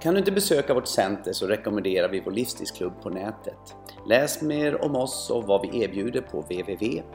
[0.00, 3.76] Kan du inte besöka vårt center så rekommenderar vi vår livsstilsklubb på nätet.
[4.06, 7.12] Läs mer om oss och vad vi erbjuder på www.sana.se.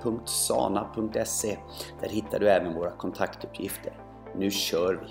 [2.02, 3.94] Där hittar du även våra kontaktuppgifter.
[4.36, 5.08] Nu kör vi!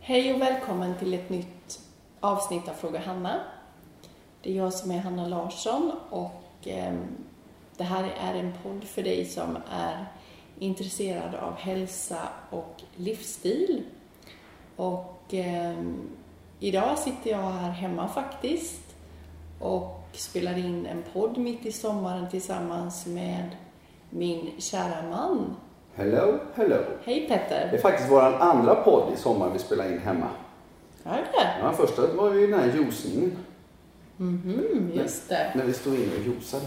[0.00, 1.80] Hej och välkommen till ett nytt
[2.20, 3.40] avsnitt av Fråga Hanna.
[4.42, 7.06] Det är jag som är Hanna Larsson och ehm,
[7.76, 10.06] det här är en podd för dig som är
[10.58, 13.82] intresserad av hälsa och livsstil.
[14.76, 15.74] Och eh,
[16.60, 18.80] idag sitter jag här hemma faktiskt
[19.60, 23.56] och spelar in en podd mitt i sommaren tillsammans med
[24.10, 25.56] min kära man.
[25.94, 26.76] Hello, hello.
[27.04, 27.68] Hej Petter!
[27.70, 30.28] Det är faktiskt vår andra podd i sommar vi spelar in hemma.
[31.02, 31.62] Ja, det?
[31.62, 33.36] Ja, första var ju den här juicningen.
[34.16, 35.52] Mhm, just det.
[35.54, 36.64] När vi stod inne och juicade.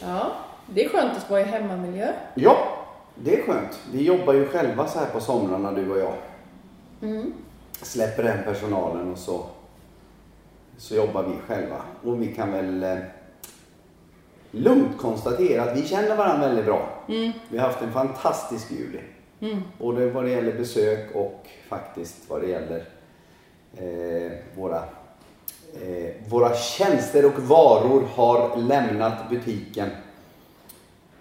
[0.00, 0.32] Ja,
[0.66, 2.12] det är skönt att vara i hemmamiljö.
[2.34, 2.56] Ja,
[3.14, 3.78] det är skönt.
[3.92, 6.14] Vi jobbar ju själva så här på somrarna du och jag.
[7.02, 7.32] Mm.
[7.82, 9.46] Släpper den personalen och så,
[10.76, 11.82] så jobbar vi själva.
[12.04, 12.98] Och vi kan väl eh,
[14.50, 16.88] lugnt konstatera att vi känner varandra väldigt bra.
[17.08, 17.32] Mm.
[17.48, 19.00] Vi har haft en fantastisk juli.
[19.40, 19.62] Mm.
[19.78, 22.84] Både vad det gäller besök och faktiskt vad det gäller
[23.76, 24.82] eh, våra,
[25.82, 29.88] eh, våra tjänster och varor har lämnat butiken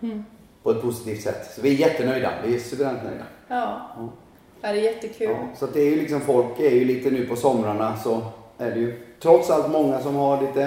[0.01, 0.25] Mm.
[0.63, 1.51] på ett positivt sätt.
[1.55, 2.31] Så vi är jättenöjda.
[2.45, 3.23] Vi är suveränt nöjda.
[3.47, 3.81] Ja,
[4.61, 4.71] Ja.
[4.71, 5.29] det är jättekul.
[5.29, 8.21] Ja, så det är ju liksom, folk är ju lite nu på somrarna så
[8.57, 10.63] är det ju trots allt många som har lite,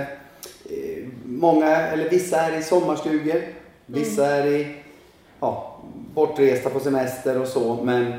[0.64, 3.42] eh, många, eller vissa är i sommarstugor,
[3.86, 4.76] vissa är i,
[5.40, 5.76] ja,
[6.14, 8.12] bortresta på semester och så men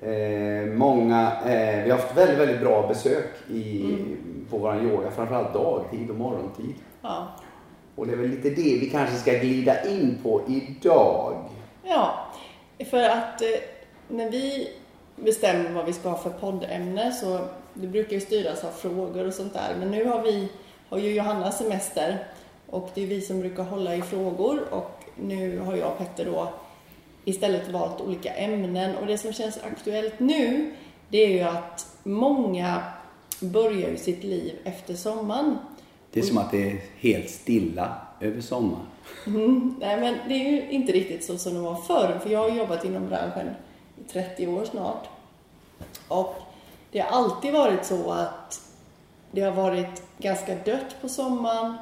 [0.00, 3.96] eh, många, eh, vi har haft väldigt, väldigt bra besök i,
[4.50, 6.74] på våran yoga, framförallt dagtid och morgontid.
[7.02, 7.28] Ja.
[7.96, 11.34] Och det är väl lite det vi kanske ska glida in på idag.
[11.82, 12.26] ja,
[12.90, 13.48] för att eh,
[14.08, 14.68] när vi
[15.16, 19.34] bestämmer vad vi ska ha för poddämne så det brukar ju styras av frågor och
[19.34, 19.76] sånt där.
[19.78, 20.48] Men nu har vi,
[20.88, 22.26] har ju Johanna semester
[22.66, 26.24] och det är vi som brukar hålla i frågor och nu har jag och Petter
[26.24, 26.52] då
[27.24, 30.72] istället valt olika ämnen och det som känns aktuellt nu
[31.08, 32.82] det är ju att många
[33.40, 35.58] börjar ju sitt liv efter sommaren.
[36.12, 38.86] Det är som att det är helt stilla över sommaren.
[39.26, 42.38] Mm, nej, men det är ju inte riktigt så som det var förr, för jag
[42.38, 43.50] har jobbat inom branschen
[44.12, 45.08] 30 år snart.
[46.08, 46.34] Och
[46.90, 48.60] det har alltid varit så att
[49.30, 51.76] det har varit ganska dött på sommaren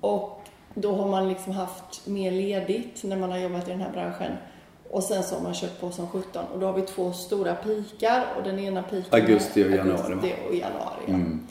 [0.00, 0.40] och
[0.74, 4.32] då har man liksom haft mer ledigt när man har jobbat i den här branschen.
[4.90, 7.54] Och sen så har man kört på som 17 och då har vi två stora
[7.54, 10.12] pikar och den ena piken Augusti och januari?
[10.12, 11.14] Augusti och januari, ja.
[11.14, 11.46] Mm.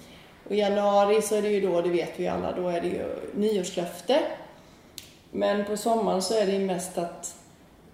[0.50, 3.06] Och januari så är det ju då, det vet vi alla, då är det ju
[3.34, 4.20] nyårslöfte.
[5.32, 7.35] Men på sommaren så är det ju mest att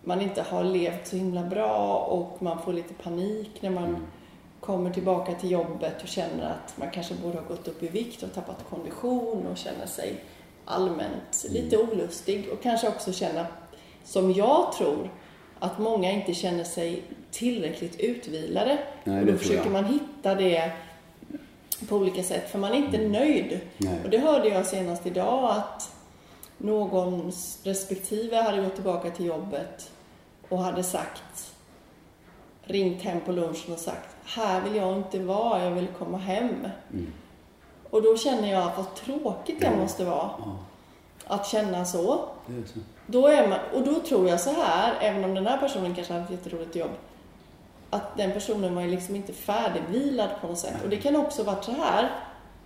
[0.03, 4.07] man inte har levt så himla bra och man får lite panik när man
[4.59, 8.23] kommer tillbaka till jobbet och känner att man kanske borde ha gått upp i vikt
[8.23, 10.23] och tappat kondition och känner sig
[10.65, 13.45] allmänt lite olustig och kanske också känna,
[14.03, 15.09] som jag tror,
[15.59, 18.77] att många inte känner sig tillräckligt utvilade.
[19.03, 20.71] Nej, och då försöker man hitta det
[21.89, 23.59] på olika sätt, för man är inte nöjd.
[23.77, 23.99] Nej.
[24.03, 25.95] Och det hörde jag senast idag att
[26.63, 27.31] någon
[27.63, 29.91] respektive hade gått tillbaka till jobbet
[30.49, 31.53] och hade sagt,
[32.63, 36.67] ringt hem på lunchen och sagt, här vill jag inte vara, jag vill komma hem.
[36.93, 37.13] Mm.
[37.89, 40.57] Och då känner jag att vad tråkigt det måste vara Ja,
[41.27, 42.13] att känna så.
[42.13, 42.79] är så.
[43.07, 46.13] Då är man, och då tror jag så här, även om den här personen kanske
[46.13, 46.91] hade ett jätteroligt jobb,
[47.89, 50.83] att den personen var ju liksom inte färdigvilad på något sätt.
[50.83, 52.09] Och det kan också varit så här,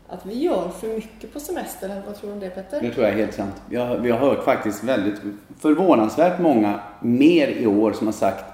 [0.09, 1.91] att vi gör för mycket på semestern.
[2.05, 2.81] Vad tror du om det Petter?
[2.81, 3.61] Det tror jag är helt sant.
[3.69, 5.21] Jag, vi har hört faktiskt väldigt
[5.59, 8.45] förvånansvärt många mer i år som har sagt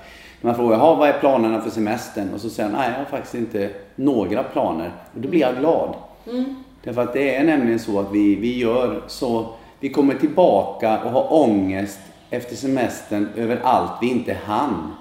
[0.42, 3.06] när man frågar "Jaha, vad är planerna för semestern och så säger nej jag har
[3.06, 4.92] faktiskt inte några planer.
[5.16, 5.96] Och då blir jag glad.
[6.28, 6.56] Mm.
[6.84, 11.12] Därför att det är nämligen så att vi, vi gör så, vi kommer tillbaka och
[11.12, 12.00] har ångest
[12.30, 14.92] efter semestern över allt vi inte hann.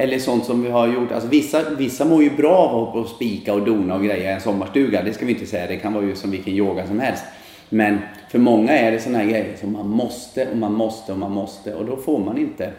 [0.00, 1.12] Eller sånt som vi har gjort.
[1.12, 4.40] Alltså vissa, vissa mår ju bra av att spika och dona och greja i en
[4.40, 5.02] sommarstuga.
[5.02, 5.66] Det ska vi inte säga.
[5.66, 7.24] Det kan vara ju som vilken yoga som helst.
[7.68, 7.98] Men
[8.30, 11.32] för många är det såna här grejer som man måste och man måste och man
[11.32, 11.74] måste.
[11.74, 12.72] Och då får man inte.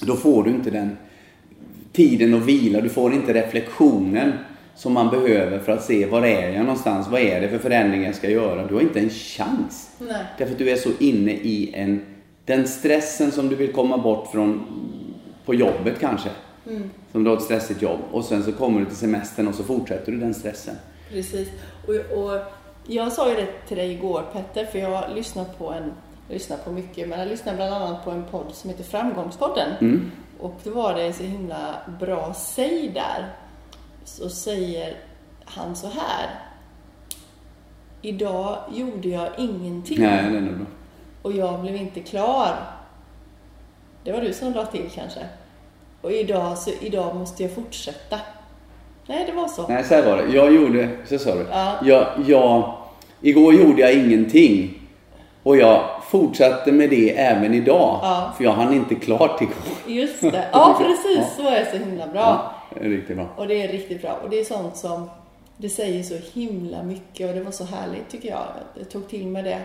[0.00, 0.96] Då får du inte den
[1.92, 2.80] tiden att vila.
[2.80, 4.32] Du får inte reflektionen
[4.74, 8.06] som man behöver för att se var är jag någonstans, vad är det för förändringar
[8.06, 8.66] jag ska göra.
[8.66, 9.90] Du har inte en chans.
[9.98, 10.24] Nej.
[10.38, 12.00] Därför att du är så inne i en,
[12.44, 14.64] den stressen som du vill komma bort från
[15.48, 16.28] på jobbet kanske.
[16.66, 16.90] Mm.
[17.12, 19.64] Som du har ett stressigt jobb och sen så kommer du till semestern och så
[19.64, 20.74] fortsätter du den stressen.
[21.10, 21.48] Precis.
[21.86, 22.40] Och, och
[22.86, 25.92] jag sa ju det till dig igår Petter, för jag har lyssnat på en,
[26.28, 29.68] lyssnar på mycket, men jag lyssnar bland annat på en podd som heter Framgångspodden.
[29.80, 30.10] Mm.
[30.38, 33.34] Och då var det så himla bra säg där.
[34.04, 34.96] Så säger
[35.44, 36.30] han så här.
[38.02, 40.66] Idag gjorde jag ingenting Nej, det är nog bra.
[41.22, 42.77] och jag blev inte klar.
[44.04, 45.20] Det var du som la till kanske.
[46.00, 48.20] Och idag, så idag måste jag fortsätta.
[49.06, 49.68] Nej, det var så.
[49.68, 50.32] Nej, så här var det.
[50.34, 51.46] Jag gjorde, så sa du.
[51.50, 51.74] Ja.
[51.84, 52.72] Jag, jag,
[53.20, 54.74] igår gjorde jag ingenting.
[55.42, 57.98] Och jag fortsatte med det även idag.
[58.02, 58.32] Ja.
[58.36, 59.56] För jag hann inte klart igår.
[59.86, 60.44] Just det.
[60.52, 61.36] Ja, precis.
[61.36, 62.52] Så är det så himla bra.
[62.74, 63.26] Ja, riktigt bra.
[63.36, 64.18] Och det är riktigt bra.
[64.24, 65.10] Och det är sånt som,
[65.56, 68.44] det säger så himla mycket och det var så härligt tycker jag.
[68.78, 69.58] Jag tog till mig det.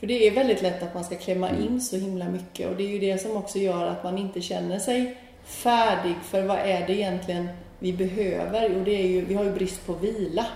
[0.00, 2.82] För det är väldigt lätt att man ska klämma in så himla mycket och det
[2.82, 6.86] är ju det som också gör att man inte känner sig färdig för vad är
[6.86, 7.48] det egentligen
[7.78, 8.70] vi behöver?
[8.74, 10.46] Jo, det är ju, vi har ju brist på vila.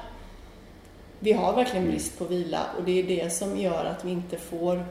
[1.18, 4.38] Vi har verkligen brist på vila och det är det som gör att vi inte
[4.38, 4.84] får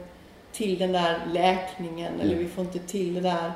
[0.51, 3.51] till den där läkningen eller vi får inte till den där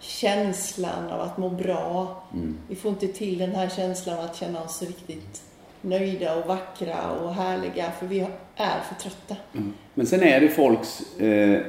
[0.00, 2.22] känslan av att må bra.
[2.68, 5.42] Vi får inte till den här känslan av att känna oss riktigt
[5.86, 8.20] nöjda och vackra och härliga för vi
[8.56, 9.36] är för trötta.
[9.94, 11.60] Men sen är det folks, eh,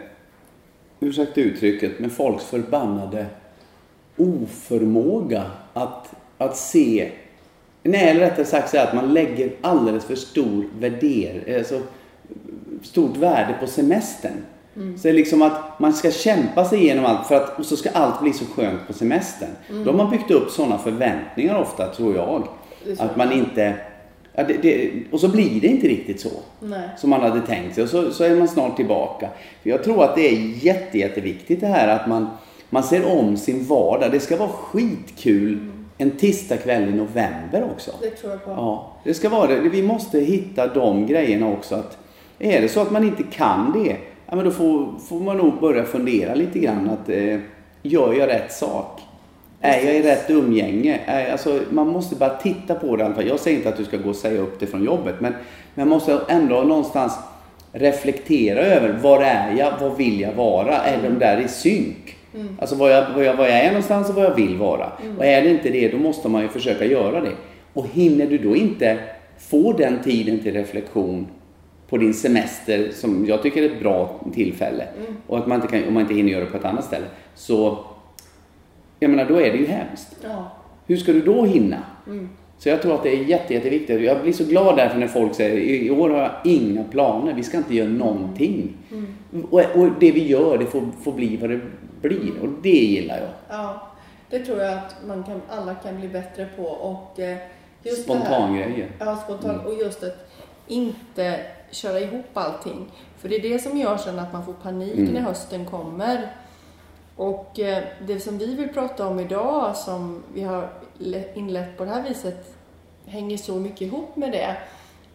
[0.99, 3.25] ursäkta uttrycket, men folks förbannade
[4.17, 5.43] oförmåga
[5.73, 7.11] att, att se,
[7.83, 11.81] nej eller rättare sagt så att man lägger alldeles för stor värder, alltså,
[12.81, 14.43] stort värde på semestern.
[14.97, 17.77] Så det är liksom att man ska kämpa sig igenom allt för att, och så
[17.77, 19.49] ska allt bli så skönt på semestern.
[19.69, 22.47] Då har man byggt upp sådana förväntningar ofta, tror jag.
[22.97, 23.75] Att man inte,
[24.38, 26.30] ja, det, det, och så blir det inte riktigt så
[26.60, 26.89] Nej.
[26.98, 29.30] som man hade tänkt sig och så, så är man snart tillbaka.
[29.63, 32.28] För jag tror att det är jätte, jätteviktigt det här att man,
[32.69, 34.12] man ser om sin vardag.
[34.12, 37.92] Det ska vara skitkul en tisdagkväll i november också.
[38.01, 38.51] Det tror jag på.
[38.51, 39.69] Ja, det ska vara det.
[39.69, 41.75] Vi måste hitta de grejerna också.
[41.75, 41.98] Att
[42.39, 43.98] är det så att man inte kan det,
[44.30, 46.89] ja, men då får, får man nog börja fundera lite grann.
[46.89, 47.39] Att, eh,
[47.81, 49.01] gör jag rätt sak?
[49.62, 51.00] Är jag i rätt umgänge?
[51.06, 53.27] Är, alltså, man måste bara titta på det i alla fall.
[53.27, 55.33] Jag säger inte att du ska gå och säga upp det från jobbet, men
[55.75, 57.13] man måste ändå någonstans
[57.71, 60.77] reflektera över var är jag, vad vill jag vara?
[60.77, 62.15] Är de där i synk?
[62.59, 64.92] Alltså var jag, var, jag, var jag är någonstans och vad jag vill vara.
[65.18, 67.31] Och är det inte det, då måste man ju försöka göra det.
[67.74, 68.98] Och hinner du då inte
[69.38, 71.27] få den tiden till reflektion
[71.89, 74.83] på din semester, som jag tycker är ett bra tillfälle,
[75.27, 77.06] och att man inte kan, om man inte hinner göra det på ett annat ställe,
[77.36, 77.77] så
[78.99, 80.15] jag menar, då är det ju hemskt.
[80.23, 80.51] Ja.
[80.88, 81.77] Hur ska du då hinna?
[82.57, 84.01] Så jag tror att det är jätte, jätteviktigt.
[84.01, 87.44] Jag blir så glad därför när folk säger i år har jag inga planer, vi
[87.44, 88.77] ska inte göra någonting.
[89.49, 91.59] Och, och det vi gör, det får, får bli vad det
[92.01, 92.39] blir.
[92.41, 93.57] Och det gillar jag.
[93.57, 93.88] ja.
[94.29, 96.63] Det tror jag att man kan, alla kan bli bättre på.
[96.63, 97.38] Och eh,
[97.83, 98.88] just Spontangrejer.
[99.00, 99.65] Ja, spontant.
[99.65, 100.29] Och just att
[100.67, 101.39] inte
[101.71, 102.91] köra ihop allting.
[103.17, 106.27] För det är det som gör sen att man får panik när hösten kommer.
[107.17, 111.85] Och eh, det som vi vill prata om idag, som vi har le- inlett på
[111.85, 112.55] det här viset,
[113.05, 114.57] hänger så mycket ihop med det.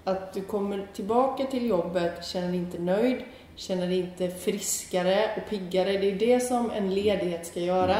[0.04, 3.22] Att du kommer tillbaka till jobbet, känner dig inte nöjd,
[3.56, 5.92] känner dig inte friskare och piggare.
[5.92, 7.96] Det är det som en ledighet ska göra.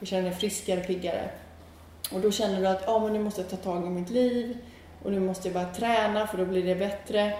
[0.00, 1.30] Du känner dig friskare och piggare.
[2.12, 4.58] Och då känner du att ja, men nu måste jag ta tag i mitt liv
[5.02, 7.32] och nu måste jag börja träna för då blir det bättre.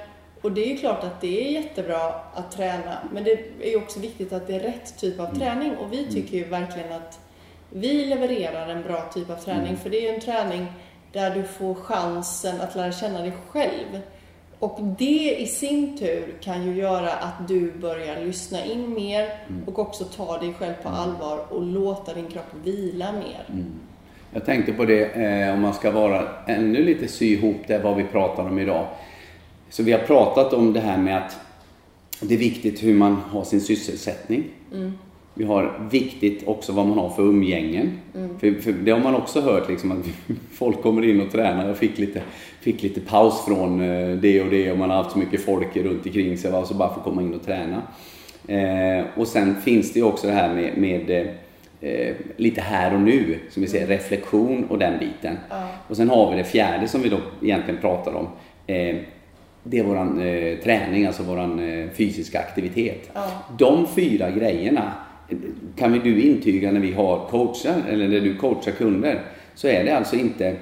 [0.44, 3.30] Och det är ju klart att det är jättebra att träna, men det
[3.62, 5.76] är ju också viktigt att det är rätt typ av träning.
[5.76, 7.20] Och vi tycker ju verkligen att
[7.70, 10.66] vi levererar en bra typ av träning för det är ju en träning
[11.12, 14.00] där du får chansen att lära känna dig själv.
[14.58, 19.28] Och det i sin tur kan ju göra att du börjar lyssna in mer
[19.66, 23.44] och också ta dig själv på allvar och låta din kropp vila mer.
[24.32, 27.96] Jag tänkte på det, eh, om man ska vara ännu lite sy ihop det vad
[27.96, 28.86] vi pratar om idag.
[29.74, 31.36] Så vi har pratat om det här med att
[32.20, 34.44] det är viktigt hur man har sin sysselsättning.
[35.34, 37.98] Vi har viktigt också vad man har för umgängen.
[38.40, 40.06] För, för det har man också hört liksom att
[40.52, 41.66] folk kommer in och tränar.
[41.66, 42.22] Jag fick lite,
[42.60, 45.76] fick lite paus från eh, det och det och man har haft så mycket folk
[45.76, 46.50] runt omkring sig.
[46.50, 47.82] va, Så bara få komma in och träna.
[48.48, 51.10] Eh, och sen finns det ju också det här med, med
[51.80, 55.36] eh, lite här och nu, som vi säger, reflektion och den biten.
[55.88, 58.28] Och sen har vi det fjärde som vi då egentligen pratar om.
[58.66, 58.96] Eh,
[59.64, 63.10] det är våran eh, träning, alltså våran eh, fysiska aktivitet.
[63.14, 63.28] Ja.
[63.58, 64.92] De fyra grejerna
[65.76, 69.20] kan vi du intyga när vi har coachar, eller när du coachar kunder,
[69.54, 70.56] så är det alltså inte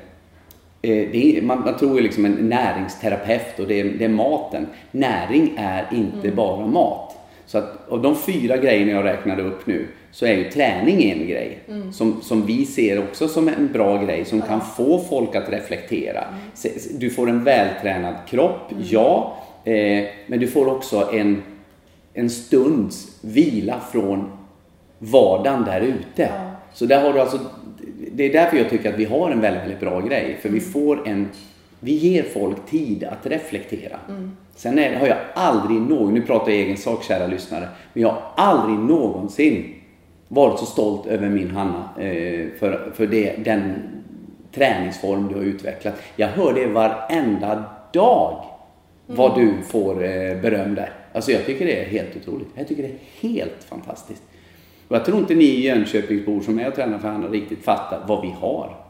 [0.85, 4.09] Eh, det är, man, man tror ju liksom en näringsterapeut och det är, det är
[4.09, 4.66] maten.
[4.90, 7.16] Näring är inte bara mat.
[7.46, 11.26] Så att av de fyra grejerna jag räknade upp nu så är ju träning en
[11.28, 11.58] grej.
[11.92, 16.25] Som, som vi ser också som en bra grej som kan få folk att reflektera.
[16.54, 19.37] Se- Du får en vältränad kropp, ja.
[19.64, 21.42] Eh, men du får också en,
[22.14, 24.30] en stunds vila från
[24.99, 26.28] vardagen där ute.
[26.72, 27.38] Så där har du alltså,
[28.12, 30.38] det är därför jag tycker att vi har en väldigt, väldigt bra grej.
[30.42, 31.28] För vi får en,
[31.85, 33.99] vi ger folk tid att reflektera.
[34.55, 38.09] Sen är, har jag aldrig någon, nu pratar jag egen sak kära lyssnare, men jag
[38.09, 39.75] har aldrig någonsin
[40.29, 43.75] varit så stolt över min Hanna eh, för, för det, den
[44.55, 45.95] träningsform du har utvecklat.
[46.17, 48.45] Jag hör det varenda dag
[49.07, 50.93] vad du får eh, beröm där.
[51.12, 52.49] Alltså jag tycker det är helt otroligt.
[52.55, 54.23] Jag tycker det är helt fantastiskt.
[54.89, 58.23] Och jag tror inte ni Jönköpingsbor som är och tränar för Hanna riktigt fattar vad
[58.23, 58.82] vi har.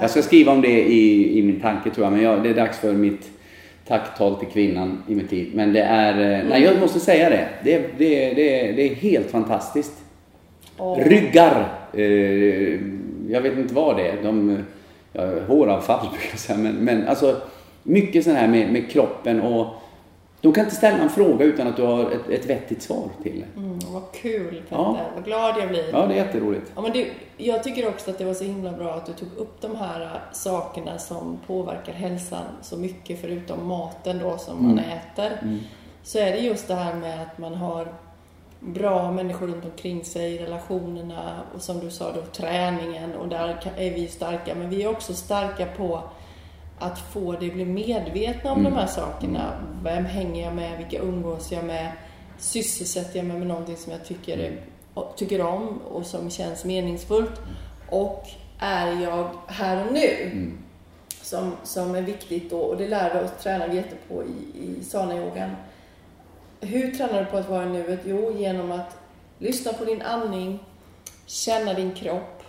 [0.00, 2.54] Jag ska skriva om det i, i min tanke tror jag, men jag, det är
[2.54, 3.30] dags för mitt
[3.86, 5.50] tacktal till kvinnan i mitt liv.
[5.54, 7.48] Men det är, eh, nej jag måste säga det.
[7.64, 9.92] Det, det, det, det är helt fantastiskt.
[10.78, 10.98] Åh.
[10.98, 12.02] Ryggar, eh,
[13.28, 14.16] jag vet inte vad det är.
[14.22, 14.58] De,
[15.12, 16.58] ja, håravfall brukar jag säga.
[16.58, 17.36] Men, men alltså
[17.82, 19.66] mycket sånt här med, med kroppen och
[20.42, 23.40] de kan inte ställa en fråga utan att du har ett, ett vettigt svar till
[23.54, 23.60] det.
[23.60, 24.96] Mm, vad kul Petter, Ja.
[25.14, 25.90] vad glad jag blir.
[25.92, 26.72] Ja, det är jätteroligt.
[26.74, 27.06] Ja, men det,
[27.36, 30.00] jag tycker också att det var så himla bra att du tog upp de här
[30.00, 35.58] äh, sakerna som påverkar hälsan så mycket förutom maten då som man äter.
[36.02, 37.88] Så är det just det här med att man har
[38.60, 43.90] bra människor runt omkring sig, relationerna och som du sa då träningen och där är
[43.94, 44.54] vi starka.
[44.54, 46.00] Men vi är också starka på
[46.82, 49.52] att få dig bli medvetna om de här sakerna.
[49.82, 50.78] Vem hänger jag med?
[50.78, 51.92] Vilka umgås jag med?
[52.38, 54.62] Sysselsätter jag mig med någonting som jag tycker, är,
[55.16, 57.40] tycker om och som känns meningsfullt?
[57.90, 58.26] Och
[58.58, 60.50] är jag här och nu?
[61.22, 64.84] Som, som är viktigt då, och det lär vi oss tränar vi jättepå i, i
[64.84, 65.50] sana-yogan.
[66.60, 68.00] Hur tränar du på att vara i nuet?
[68.04, 68.96] Jo, genom att
[69.38, 70.58] lyssna på din andning,
[71.26, 72.42] känna din kropp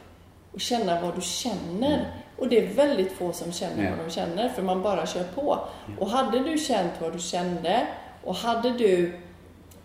[0.52, 2.23] och känna vad du känner.
[2.38, 5.60] Och det är väldigt få som känner vad de känner, för man bara kör på.
[6.00, 7.88] Och hade du känt vad du kände
[8.24, 9.20] och hade du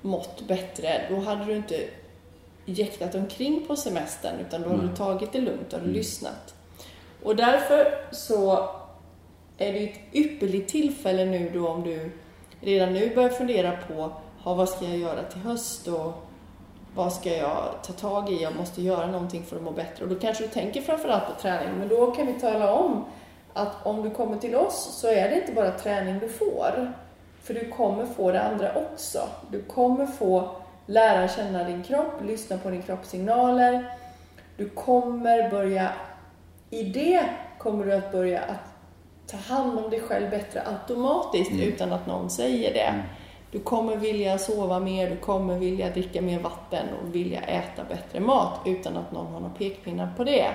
[0.03, 1.85] mått bättre, då hade du inte
[2.65, 6.55] jäktat omkring på semestern, utan då hade du tagit det lugnt, och hade lyssnat.
[7.23, 8.71] Och därför så
[9.59, 12.11] är det ett ypperligt tillfälle nu då om du
[12.61, 15.89] redan nu börjar fundera på ha, vad ska jag göra till höst?
[15.89, 16.28] och
[16.99, 18.43] vad ska jag ta tag i?
[18.43, 20.05] Jag måste göra någonting för att må bättre.
[20.05, 23.05] Och då kanske du tänker framförallt på träning, men då kan vi tala om
[23.53, 26.93] att om du kommer till oss så är det inte bara träning du får.
[27.43, 29.19] För du kommer få det andra också.
[29.51, 30.49] Du kommer få
[30.87, 33.95] lära känna din kropp, lyssna på din kroppssignaler.
[34.57, 35.93] Du kommer börja,
[36.71, 37.25] i det
[37.59, 38.75] kommer du att börja att
[39.27, 42.95] ta hand om dig själv bättre automatiskt utan att någon säger det.
[43.51, 48.21] Du kommer vilja sova mer, du kommer vilja dricka mer vatten och vilja äta bättre
[48.21, 50.51] mat utan att någon har några pekpinnar på det.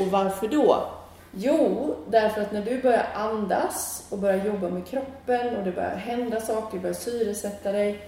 [0.00, 0.84] Och varför då?
[1.32, 5.96] Jo, därför att när du börjar andas och börjar jobba med kroppen och det börjar
[5.96, 8.00] hända saker, du börjar syresätta dig,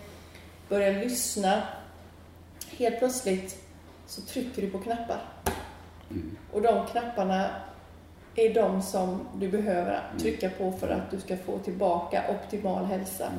[0.68, 1.62] börjar lyssna.
[2.70, 3.64] Helt plötsligt
[4.06, 5.20] så trycker du på knappar.
[6.52, 7.50] Och de knapparna
[8.34, 13.32] är de som du behöver trycka på för att du ska få tillbaka optimal hälsa.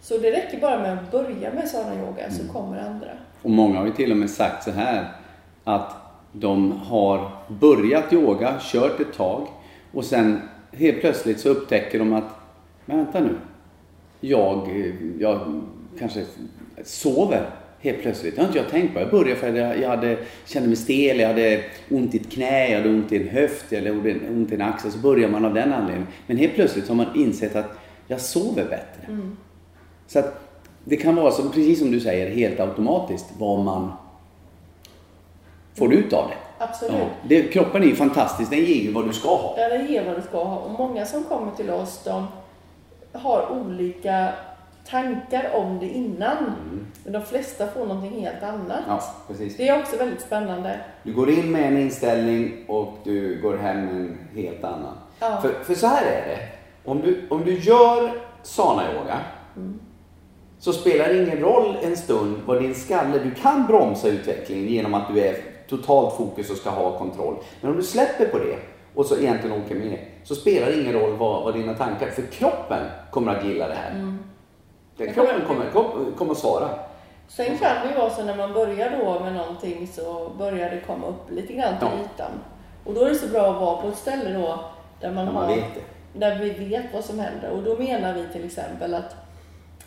[0.00, 3.10] Så det räcker bara med att börja med sådana yoga så kommer andra.
[3.42, 5.08] Och många har ju till och med sagt så här
[5.64, 5.96] att
[6.32, 9.48] de har börjat yoga, kört ett tag
[9.92, 10.40] och sen
[10.72, 12.24] helt plötsligt så upptäcker de att,
[12.86, 13.36] men vänta nu,
[14.20, 14.68] jag,
[15.18, 15.60] jag
[15.98, 16.24] kanske
[16.84, 18.34] sover helt plötsligt.
[18.34, 19.00] Det har inte jag tänkt på.
[19.00, 22.30] Jag började för att jag, jag hade, kände mig stel, jag hade ont i ett
[22.32, 24.92] knä, jag hade ont i en höft, hade ont i en axel.
[24.92, 26.06] Så börjar man av den anledningen.
[26.26, 29.18] Men helt plötsligt har man insett att jag sover bättre.
[30.12, 30.40] Så att
[30.84, 33.92] det kan vara som, precis som du säger, helt automatiskt vad man
[35.78, 36.64] får ut av det.
[36.64, 36.94] Absolut.
[36.98, 39.54] Ja, det kroppen är ju fantastisk, den ger ju vad du ska ha.
[39.58, 40.58] Ja, det ger vad du ska ha.
[40.58, 42.26] Och många som kommer till oss, de
[43.12, 44.28] har olika
[44.86, 46.36] tankar om det innan.
[47.04, 48.80] Men de flesta får någonting helt annat.
[48.86, 49.56] Ja, precis.
[49.56, 50.80] Det är också väldigt spännande.
[51.02, 54.94] Du går in med en inställning och du går hem med en helt annan.
[55.20, 55.40] Ja.
[55.42, 56.38] För, för så här är det.
[56.84, 58.12] Om du, om du gör
[58.42, 59.18] sana-yoga
[60.60, 63.18] så spelar det ingen roll en stund vad din skalle...
[63.18, 65.36] Du kan bromsa utvecklingen genom att du är
[65.68, 67.36] totalt fokus och ska ha kontroll.
[67.60, 68.56] Men om du släpper på det
[68.94, 72.06] och så egentligen åker med så spelar det ingen roll vad, vad dina tankar...
[72.10, 74.16] För kroppen kommer att gilla det här.
[74.96, 76.68] Jag kroppen kommer- kommer, kommer att svara.
[77.28, 80.80] Sen kan det ju vara så när man börjar då med någonting så börjar det
[80.86, 82.04] komma upp lite grann till Ja.
[82.04, 82.30] ytan.
[82.84, 84.64] Och då är det så bra att vara på ett ställe då
[85.00, 85.62] Där man, man har,
[86.14, 87.50] där vi vet vad som händer.
[87.50, 89.16] Och då menar vi till exempel att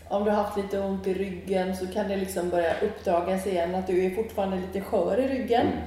[0.09, 3.75] om du har haft lite ont i ryggen så kan det liksom börja uppdagas igen
[3.75, 5.61] att du är fortfarande lite skör i ryggen.
[5.61, 5.77] Mm.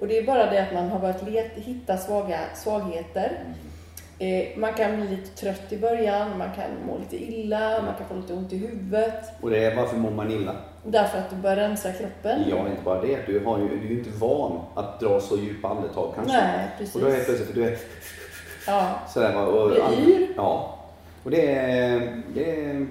[0.00, 3.32] Och det är bara det att man har börjat let, hitta svaga, svagheter.
[4.18, 8.08] Eh, man kan bli lite trött i början, man kan må lite illa, man kan
[8.08, 9.24] få lite ont i huvudet.
[9.40, 10.56] Och det är varför mår man illa?
[10.84, 12.42] Därför att du börjar rensa kroppen.
[12.50, 13.26] Ja, inte bara det.
[13.26, 16.36] Du, har ju, du är ju inte van att dra så djupa andetag kanske.
[16.36, 16.94] Nej, precis.
[16.94, 17.78] Och då är det plötsligt, för du är
[18.66, 19.36] Ja, sådär.
[19.36, 20.28] Och, Blir yr.
[20.36, 20.78] Ja.
[21.24, 22.86] Och det är, det är...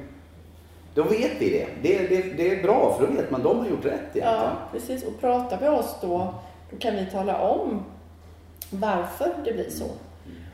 [0.93, 1.67] Då vet vi det.
[1.81, 2.21] Det, det.
[2.21, 4.33] det är bra, för då vet man, de har gjort rätt egentligen.
[4.33, 5.03] ja, precis.
[5.03, 6.33] Och pratar vi oss då,
[6.71, 7.83] då kan vi tala om
[8.69, 9.85] varför det blir så.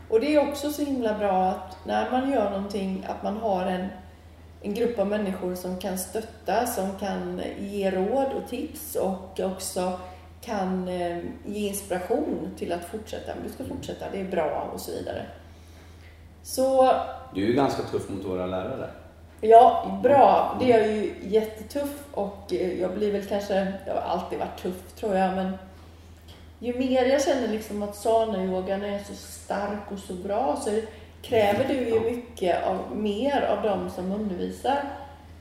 [0.10, 3.66] Och det är också så himla bra att när man gör någonting, att man har
[3.66, 3.88] en,
[4.62, 10.00] en grupp av människor som kan stötta, som kan ge råd och tips och också
[10.42, 13.32] kan eh, ge inspiration till att fortsätta.
[13.44, 15.26] Du ska fortsätta, det är bra och så vidare.
[16.44, 16.94] Så
[17.34, 18.90] Du är ganska tuff mot våra lärare.
[19.42, 20.58] Ja, bra.
[20.60, 24.62] Det är jag ju jättetuff och eh, jag blir väl kanske, jag har alltid varit
[24.62, 25.58] tuff tror jag, men
[26.60, 30.72] ju mer jag känner liksom att sana-yogan är så stark och så bra så
[31.22, 34.84] kräver du ju mycket av, mer av dem som undervisar.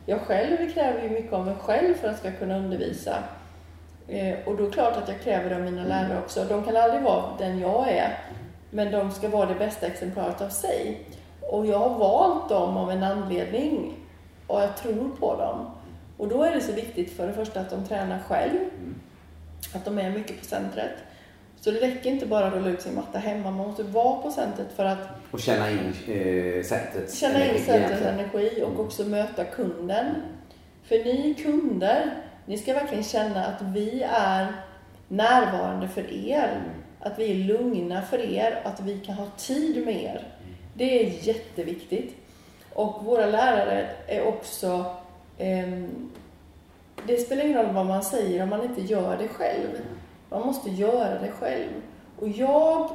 [0.07, 3.17] Jag själv kräver ju mycket av mig själv för att jag ska kunna undervisa.
[4.09, 6.45] Eh, och då är det klart att jag kräver det av mina lärare också.
[6.45, 8.19] De kan aldrig vara den jag är,
[8.71, 11.01] men de ska vara det bästa exemplaret av sig.
[11.51, 13.95] Och jag har valt dem av en anledning
[14.47, 15.71] och jag tror på dem.
[16.17, 18.59] Och då är det så viktigt för det första att de tränar själv,
[19.75, 20.93] att de är mycket på centret.
[21.61, 24.31] Så det räcker inte bara att rulla ut sin matta hemma, man måste vara på
[24.31, 29.45] centret för att Och känna in eh, centrets känna in centrets energi och också möta
[29.45, 30.07] kunden.
[30.83, 32.15] För ni kunder,
[32.47, 34.53] ni ska verkligen känna att vi är
[35.09, 36.63] närvarande för er.
[37.01, 40.23] Att vi är lugna för er, att vi kan ha tid med er.
[40.77, 42.15] Det är jätteviktigt.
[42.73, 44.85] Och våra lärare är också...
[45.39, 46.11] ehm,
[47.07, 49.69] det spelar ingen roll vad man säger om man inte gör det själv.
[50.31, 51.71] Man måste göra det själv.
[52.21, 52.91] Och jag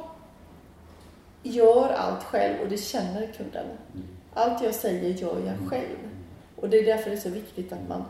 [1.42, 3.66] gör allt själv och det känner kunden.
[4.34, 5.96] Allt jag säger gör jag själv.
[6.56, 8.04] Och det är därför det är så viktigt att man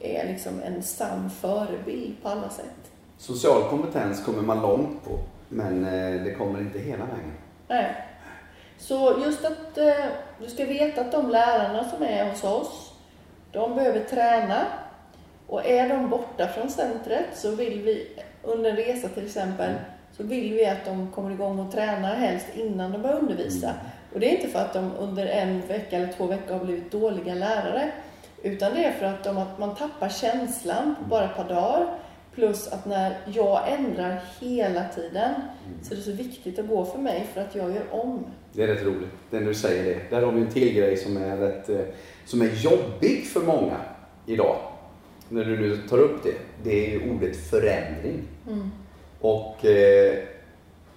[0.00, 2.90] är liksom en sann förebild på alla sätt.
[3.18, 7.32] Social kompetens kommer man långt på, men eh, det kommer inte hela vägen.
[7.68, 8.05] Nej.
[8.78, 10.06] Så just att eh,
[10.40, 12.92] du ska veta att de lärarna som är hos oss,
[13.52, 14.66] de behöver träna.
[15.46, 18.08] Och är de borta från centret så vill vi,
[18.42, 19.74] under en resa till exempel,
[20.16, 23.72] så vill vi att de kommer igång och tränar helst innan de börjar undervisa.
[24.14, 26.92] Och det är inte för att de under en vecka eller två veckor har blivit
[26.92, 27.92] dåliga lärare,
[28.42, 31.86] utan det är för att, de, att man tappar känslan på bara ett par dagar.
[32.34, 35.34] Plus att när jag ändrar hela tiden
[35.82, 38.26] så är det så viktigt att gå för mig för att jag gör om.
[38.56, 40.16] Det är rätt roligt, det när du säger det.
[40.16, 41.80] Där har vi en till grej som är, rätt, eh,
[42.24, 43.76] som är jobbig för många
[44.26, 44.56] idag.
[45.28, 46.34] När du nu tar upp det.
[46.62, 48.22] Det är ju ordet förändring.
[49.20, 50.14] Och eh,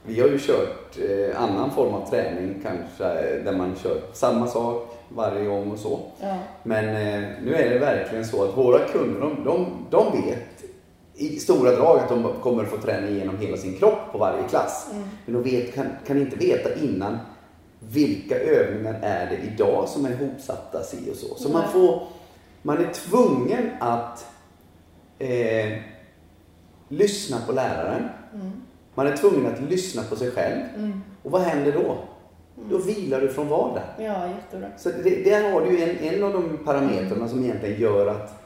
[0.04, 3.04] vi har ju kört eh, annan form av träning kanske
[3.44, 6.00] där man kör samma sak varje gång och så.
[6.22, 6.38] Ja.
[6.64, 10.64] Men eh, nu är det verkligen så att våra kunder, de, de, de vet
[11.16, 14.48] i stora drag att de kommer att få träna igenom hela sin kropp på varje
[14.50, 14.92] klass.
[15.26, 17.18] Men de vet, kan, kan inte veta innan
[17.80, 21.36] vilka övningar är det idag som är hopsatta si och så.
[21.36, 22.08] Så man får,
[22.62, 24.26] man är tvungen att
[25.20, 25.78] eh,
[26.88, 28.10] lyssna på läraren.
[28.96, 30.62] Man är tvungen att lyssna på sig själv.
[31.24, 31.98] Och vad händer då?
[32.70, 33.84] Då vilar du från vardagen.
[33.98, 34.68] Ja, jättebra.
[34.78, 38.44] Så det, där har du ju en, en av de parametrarna som egentligen gör att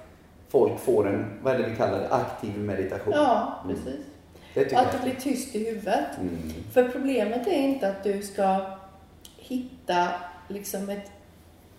[0.49, 3.13] folk får en, vad är det vi kallar det, aktiv meditation.
[3.15, 4.05] Ja, precis.
[4.53, 6.05] Det tycker Att det blir tyst i huvudet.
[6.21, 6.37] Mm.
[6.73, 8.59] För problemet är inte att du ska
[9.43, 10.07] hitta
[10.47, 11.11] liksom ett...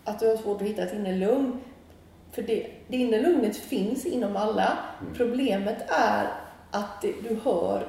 [0.05, 1.61] Att du har svårt att hitta ett inre lugn.
[2.33, 4.79] För det, det inre lugnet finns inom alla.
[5.17, 6.29] Problemet är
[6.71, 7.87] att det, du hör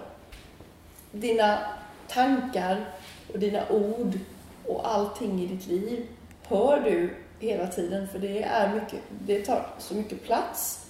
[1.12, 1.60] dina
[2.08, 2.86] tankar
[3.34, 4.20] och dina ord
[4.66, 6.06] och allting i ditt liv
[6.48, 7.10] hör du
[7.40, 10.90] hela tiden för det är mycket, det tar så mycket plats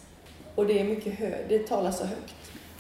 [0.56, 2.36] och det är mycket hö, det talar så högt.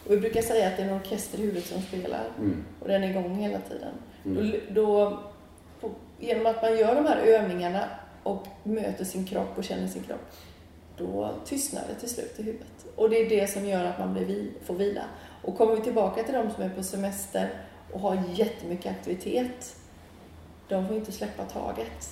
[0.05, 2.63] Och vi brukar säga att det är en orkester i huvudet som spelar Mm.
[2.79, 3.93] och den är igång hela tiden.
[4.25, 4.51] Mm.
[4.51, 5.19] Då, då,
[6.19, 7.89] genom att man gör de här övningarna
[8.23, 10.31] och möter sin kropp och känner sin kropp,
[10.97, 12.85] då tystnar det till slut i huvudet.
[12.95, 15.01] Och det är det som gör att man blir vi, får vila.
[15.41, 17.49] Och kommer vi tillbaka till de som är på semester
[17.91, 19.75] och har jättemycket aktivitet,
[20.67, 22.09] de får inte släppa taget.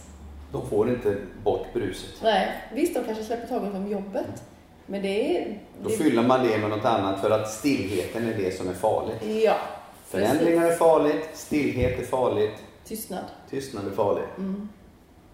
[0.51, 2.09] De får inte bort bruset.
[2.23, 4.43] Nej, visst de kanske släpper taget om jobbet,
[4.85, 5.59] men det är...
[5.83, 8.73] Då det, fyller man det med något annat för att stillheten är det som är
[8.73, 9.43] farligt.
[9.43, 9.57] Ja,
[10.05, 13.25] Förändringar är farligt, stillhet är farligt Tystnad.
[13.49, 14.23] Tystnad är farlig.
[14.37, 14.69] Mm.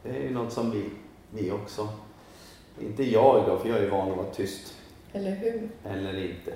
[0.03, 0.89] Det är ju något som vi,
[1.31, 1.89] vi också,
[2.81, 4.73] inte jag då, för jag är van att vara tyst.
[5.13, 5.69] Eller hur?
[5.89, 6.51] Eller inte.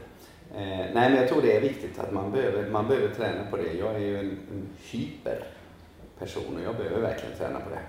[0.56, 3.58] Eh, nej, men jag tror det är viktigt att man behöver, man behöver träna på
[3.58, 3.74] det.
[3.74, 7.80] Jag är ju en, en hyperperson och jag behöver verkligen träna på det.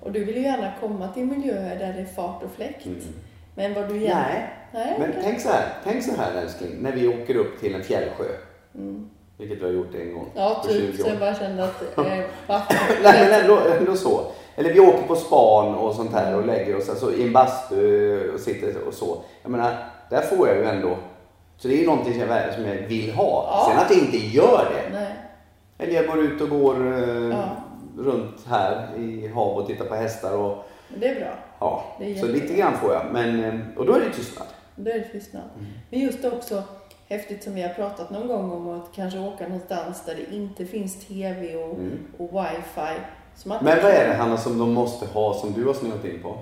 [0.00, 2.86] Och du vill ju gärna komma till miljöer där det är fart och fläkt.
[2.86, 3.00] Mm.
[3.54, 4.28] Men vad du gärna...
[4.28, 4.96] Nej, Nej.
[4.98, 8.24] men tänk så här, tänk så här älskling, när vi åker upp till en fjällsjö.
[8.74, 9.10] Mm.
[9.36, 10.96] Vilket vi har gjort en gång Ja, typ.
[10.96, 11.98] 20 Så jag bara kände att...
[11.98, 12.04] Eh,
[12.46, 12.62] va?
[13.02, 14.20] Nej men ändå, ändå så.
[14.56, 18.30] Eller vi åker på span och sånt här och lägger oss alltså, i en bastu
[18.34, 19.22] och sitter och så.
[19.42, 19.76] Jag menar,
[20.10, 20.96] där får jag ju ändå.
[21.56, 23.44] Så det är ju någonting som jag, som jag vill ha.
[23.50, 23.66] Ja.
[23.70, 24.98] Sen att jag inte gör det.
[24.98, 25.12] Nej.
[25.78, 27.44] Eller jag går ut och går eh, Ja.
[27.98, 31.34] runt här i hav och tittar på hästar och Men det är bra.
[31.58, 31.84] ja.
[32.00, 33.02] Är Så lite grann får jag.
[33.12, 34.46] Men, eh, och då är det tystnad.
[34.76, 35.42] Då är det tystnad.
[35.58, 35.66] Mm.
[35.90, 36.62] Men just också
[37.08, 40.66] häftigt som vi har pratat någon gång om att kanske åka någonstans där det inte
[40.66, 41.98] finns TV och, Mm.
[42.18, 43.00] och wifi.
[43.44, 46.22] Man Men vad är det Hanna som de måste ha som du har snöat in
[46.22, 46.38] på?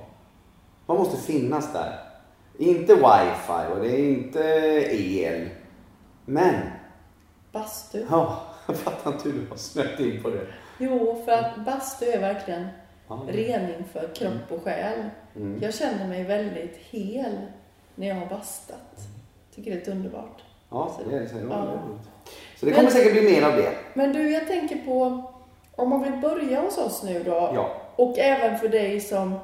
[0.87, 1.99] Vad måste finnas där?
[2.59, 4.41] Inte wifi och det är inte
[4.91, 5.49] el.
[6.25, 6.55] Men,
[7.53, 8.05] Bastu.
[8.11, 10.47] ja, jag fattar inte hur du har snöat in på det.
[10.79, 12.67] Jo, för att bastu är verkligen
[13.29, 15.05] rening för kropp och själ.
[15.37, 15.59] Mm.
[15.63, 17.37] Jag känner mig väldigt hel
[17.95, 18.99] när jag har bastat.
[19.55, 20.43] Tycker det är underbart.
[20.73, 21.35] Ja, det är så.
[21.37, 21.57] Ja, Ja.
[21.65, 21.79] det.
[22.61, 23.73] Så det kommer säkert bli mer av det.
[23.95, 25.23] Men du, jag tänker på
[25.77, 27.51] om man vill börja hos oss nu då.
[27.55, 27.69] Ja.
[27.97, 29.35] Och även för dig som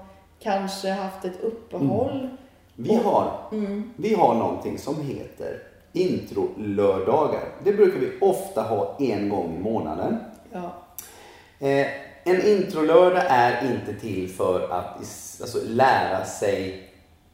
[0.40, 2.28] kanske haft ett uppehåll.
[2.76, 3.90] Vi har, Mm.
[3.96, 5.62] vi har någonting som heter
[5.92, 7.40] intro-lördagar.
[7.64, 10.16] Det brukar vi ofta ha en gång i månaden.
[10.52, 10.72] Ja.
[11.66, 11.86] Eh,
[12.24, 16.87] en introlördag är inte till för att alltså, lära sig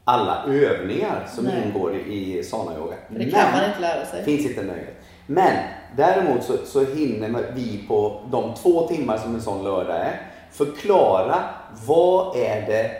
[0.05, 1.63] alla övningar som Nej.
[1.67, 2.95] ingår i, sana-yoga.
[3.09, 4.25] Det kan man inte lära sig.
[4.25, 4.95] finns inte nöjet.
[5.27, 5.57] Men
[5.97, 10.21] däremot så, så hinner vi på de två timmar som en sån lördag är
[10.53, 11.45] förklara
[11.87, 12.91] vad är det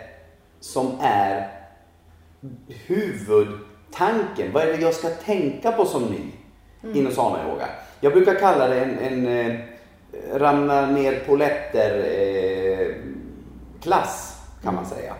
[0.59, 1.47] som är
[2.87, 4.51] huvudtanken.
[4.53, 6.19] Vad är det jag ska tänka på som ny
[6.83, 6.97] Mm.
[6.97, 7.65] inom sana-yoga?
[8.01, 9.59] Jag brukar kalla det en, en eh,
[10.33, 12.87] ramla ner på lätter eh,
[13.81, 15.13] klass kan man säga.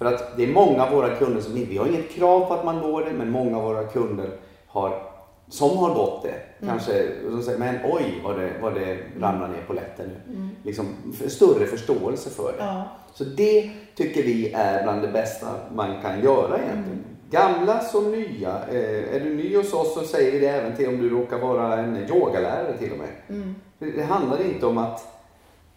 [0.00, 2.64] För att det är många av våra kunder som vi har inget krav på att
[2.64, 4.30] man går det, men många av våra kunder
[4.66, 5.02] har,
[5.48, 6.92] som har gått det, kanske,
[7.26, 10.48] och de säger men oj vad det, vad det ramlar ner på lätter nu.
[10.64, 12.64] Liksom f- större förståelse för det.
[12.64, 12.82] Ja.
[13.14, 17.04] Så det tycker vi är bland det bästa man kan göra egentligen.
[17.30, 18.50] Gamla som nya.
[18.72, 21.38] Eh, är du ny hos oss så säger vi det även till om du råkar
[21.38, 23.08] vara en yogalärare till och med.
[23.28, 23.54] Mm.
[23.78, 25.19] Det handlar inte om att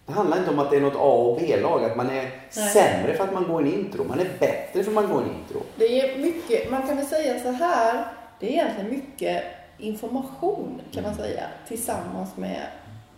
[0.06, 2.24] det handlar inte om att det är något A och B-lag, att man är
[2.56, 2.70] Nej.
[2.70, 4.04] sämre för att man går en intro.
[4.04, 5.62] Man är bättre för att man går en intro.
[5.76, 8.06] Det är mycket, man kan väl säga så här.
[8.40, 9.44] Det är egentligen mycket
[9.78, 11.44] information kan man säga.
[11.68, 12.62] Tillsammans med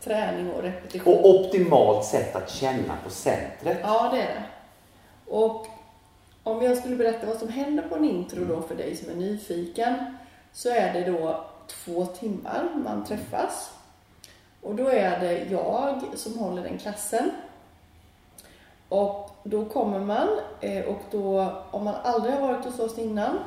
[0.04, 1.14] träning och repetition.
[1.14, 3.78] Och optimalt sätt att känna på centret.
[3.82, 4.44] Ja, det är det.
[5.28, 5.68] Och
[6.44, 9.16] om jag skulle berätta vad som händer på en intro då för dig som är
[9.16, 10.18] nyfiken
[10.54, 13.72] så är det då två timmar man träffas.
[14.66, 17.32] Och då är det jag som håller den klassen.
[18.90, 20.28] Och då kommer man
[20.62, 23.40] eh, och då, om man aldrig har varit hos oss innan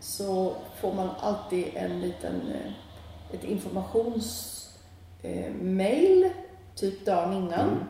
[0.00, 2.72] så får man alltid en liten, eh,
[3.34, 6.30] ett informationsmail
[6.74, 7.88] typ dagen innan.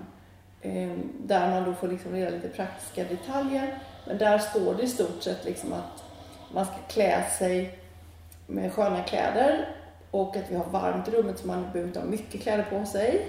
[0.60, 3.78] Eh, Där man då får liksom reda lite praktiska detaljer.
[4.06, 6.04] Men där står det i stort sett liksom att
[6.52, 7.78] man ska klä sig
[8.46, 9.77] med sköna kläder
[10.10, 12.84] och att vi har varmt i rummet så man behöver inte ha mycket kläder på
[12.86, 13.28] sig.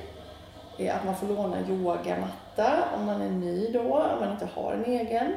[0.93, 4.85] Att man får låna yogamatta om man är ny då, om man inte har en
[4.85, 5.35] egen.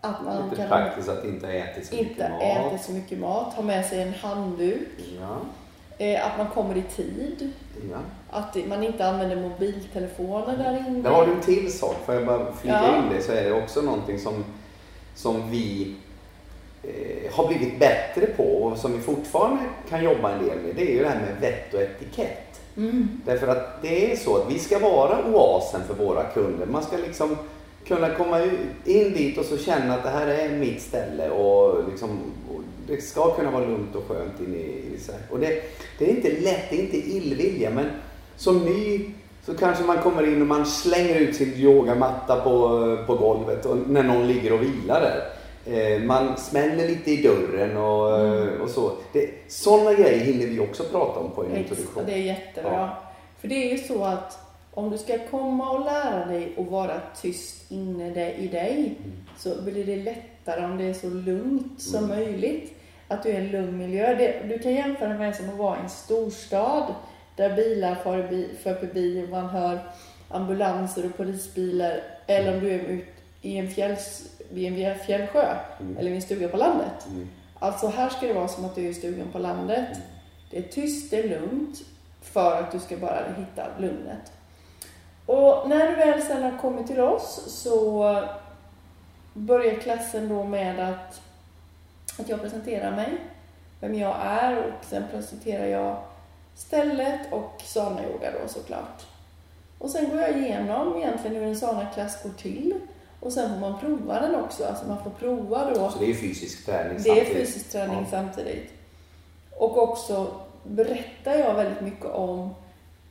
[0.00, 2.72] Att man Lite kan praktiskt att inte ätit så inte mycket mat.
[2.72, 4.88] äta så mycket mat, ha med sig en handduk.
[5.20, 5.36] Ja,
[5.98, 7.50] Eh, Att man kommer i tid.
[7.90, 7.96] ja.
[8.30, 11.02] Att man inte använder mobiltelefoner där inne.
[11.02, 12.96] Där har du en till sak, får jag bara flika Ja.
[12.96, 14.44] in det, så är det också någonting som,
[15.14, 15.96] som vi
[17.32, 20.74] har blivit bättre på och som vi fortfarande kan jobba en del med.
[20.76, 22.60] Det är ju det här med vett och etikett.
[22.76, 23.08] Mm.
[23.24, 26.66] Därför att det är så att vi ska vara oasen för våra kunder.
[26.66, 27.36] Man ska liksom
[27.86, 28.42] kunna komma
[28.84, 32.10] in dit och så känna att det här är mitt ställe och, liksom,
[32.54, 35.20] och det ska kunna vara lugnt och skönt inne i, i så här.
[35.30, 35.62] Och det,
[35.98, 37.86] det är inte lätt, det är inte illvilja men
[38.36, 39.10] som ny
[39.46, 43.76] så kanske man kommer in och man slänger ut sin yogamatta på, på golvet och
[43.88, 45.31] när någon ligger och vilar där.
[45.66, 48.92] Eh, Man smäller lite i dörren och, och så.
[49.12, 52.02] Det, sådana grejer hinner vi också prata om på en Ex- introduktion.
[52.06, 52.72] Det är jättebra.
[52.72, 52.98] Ja.
[53.40, 54.38] För det är ju så att
[54.74, 59.12] om du ska komma och lära dig att vara tyst inne i dig Mm.
[59.38, 62.16] så blir det lättare om det är så lugnt som Mm.
[62.18, 62.72] möjligt.
[63.08, 64.14] Att du är i en lugn miljö.
[64.14, 66.94] Det, du kan jämföra med som att vara i en storstad
[67.36, 69.78] där bilar far förbi, för förbi och man hör
[70.28, 73.04] ambulanser och polisbilar eller om du är ut
[73.42, 74.22] i en, fjälls,
[74.52, 75.56] vid en fjällsjö
[75.98, 77.06] eller vid en stuga på landet.
[77.58, 79.98] Alltså här ska det vara som att du är i stugan på landet.
[80.50, 81.78] Det är tyst, det är lugnt
[82.22, 84.32] för att du ska bara hitta lugnet.
[85.26, 88.24] Och när du väl sen har kommit till oss så
[89.34, 91.22] börjar klassen då med att,
[92.18, 93.18] att jag presenterar mig,
[93.80, 95.96] vem jag är och sen presenterar jag
[96.54, 99.02] stället och sana-yoga då såklart.
[99.78, 102.74] Och sen går jag igenom egentligen hur en sana-klass går till.
[103.22, 105.90] Och sen får man prova den också, alltså man får prova då.
[105.90, 107.36] Så det är fysisk träning Det är samtidigt?
[107.46, 108.06] fysisk träning Ja.
[108.10, 108.72] samtidigt.
[109.58, 110.26] Och också
[110.64, 112.54] berättar jag väldigt mycket om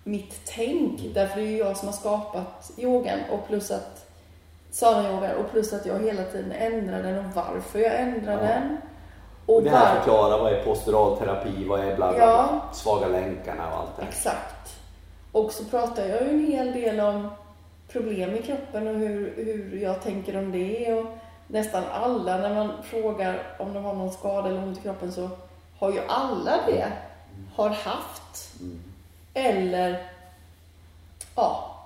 [0.03, 0.99] mitt tänk.
[0.99, 1.13] Mm.
[1.13, 4.05] Därför är det ju jag som har skapat yogan och plus att
[4.71, 8.39] sana-yoga och plus att jag hela tiden ändrar den och varför jag ändrar Ja.
[8.47, 8.77] den.
[9.45, 9.95] Och Och det här var...
[10.01, 12.47] förklarar vad är posturalterapi, vad är bla bla, Ja.
[12.49, 14.09] bla svaga länkarna och allt det här.
[14.09, 14.75] Exakt.
[15.31, 17.29] Och så pratar jag ju en hel del om
[17.91, 20.93] problem i kroppen och hur, hur jag tänker om det.
[20.93, 21.05] Och
[21.47, 25.29] nästan alla, när man frågar om de har någon skada eller ont i kroppen så
[25.79, 26.91] har ju alla det.
[27.55, 28.53] Har haft.
[29.33, 30.07] Eller
[31.35, 31.77] ja,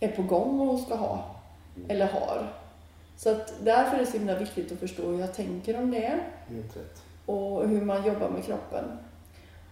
[0.00, 1.24] är på gång och ska ha.
[1.88, 2.52] Eller har.
[3.16, 6.18] Så att därför är det så himla viktigt att förstå hur jag tänker om det
[7.26, 8.84] och hur man jobbar med kroppen.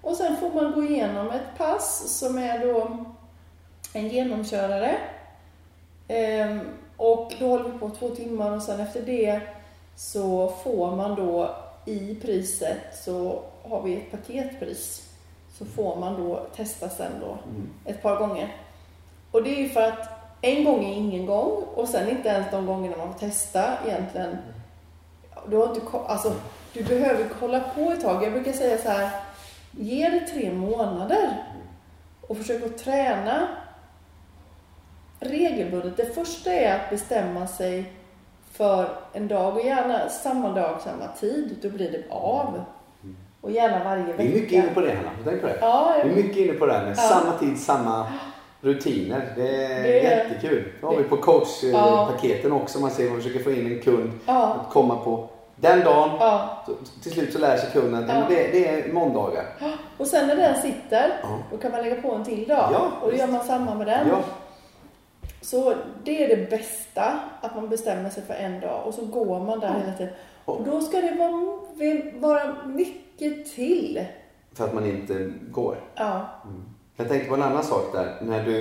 [0.01, 3.05] Och sen får man gå igenom ett pass som är då
[3.93, 4.99] en genomkörare.
[6.09, 6.61] Ehm,
[6.97, 9.41] och då håller vi på två timmar och sen efter det
[9.97, 15.11] så får man då i priset så har vi ett paketpris.
[15.59, 17.39] Så får man då testa sen då
[17.85, 18.57] ett par gånger.
[19.31, 20.09] Och det är ju för att
[20.41, 24.37] en gång är ingen gång och sen inte ens de gångerna man får testa egentligen.
[25.49, 26.33] Du, har inte, alltså,
[26.73, 28.25] du behöver hålla på ett tag.
[28.25, 29.11] Jag brukar säga så här,
[29.71, 31.45] ge det tre månader
[32.21, 33.49] och försök att träna
[35.27, 35.97] regelbundet.
[35.97, 37.93] Det första är att bestämma sig
[38.53, 41.57] för en dag och gärna samma dag, samma tid.
[41.63, 42.65] Då blir det av.
[43.41, 44.17] Och gärna varje vecka.
[44.23, 45.59] Vi är mycket inne på det Hanna, tänkt på det?
[45.61, 47.03] Ja, Vi är mycket inne på det här med Ja.
[47.03, 48.07] samma tid, samma
[48.61, 49.33] rutiner.
[49.37, 50.73] Det är Det är- jättekul.
[50.81, 51.21] Det har vi på Ja.
[51.23, 52.81] coachpaketen också.
[52.81, 56.11] Man ser man försöker få in en kund ja, att komma på den dagen.
[56.21, 56.65] ja.
[57.03, 58.23] Till slut så lär sig kunden att Ja.
[58.29, 59.45] det, det är måndagar.
[59.99, 61.29] Och sen när den sitter, Ja.
[61.51, 62.69] då kan man lägga på en till dag.
[62.73, 64.07] Ja, och då gör man samma med den.
[65.45, 69.41] Så det är det bästa, att man bestämmer sig för en dag och så går
[69.41, 70.13] man där hela tiden.
[70.45, 71.59] Och då ska det vara,
[72.15, 74.05] vara mycket till.
[74.53, 75.77] För att man inte går.
[75.95, 76.29] Ja,
[76.97, 78.17] Jag tänkte på en annan sak där.
[78.23, 78.61] När du,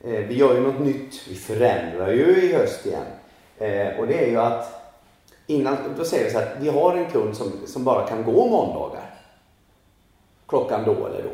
[0.00, 1.28] eh, vi gör ju något nytt.
[1.28, 3.06] Vi förändrar ju i höst igen.
[3.58, 4.92] Eh, och det är ju att
[5.46, 8.48] innan, då säger vi så här, vi har en kund som, som bara kan gå
[8.48, 9.14] måndagar.
[10.46, 11.30] Klockan då eller då.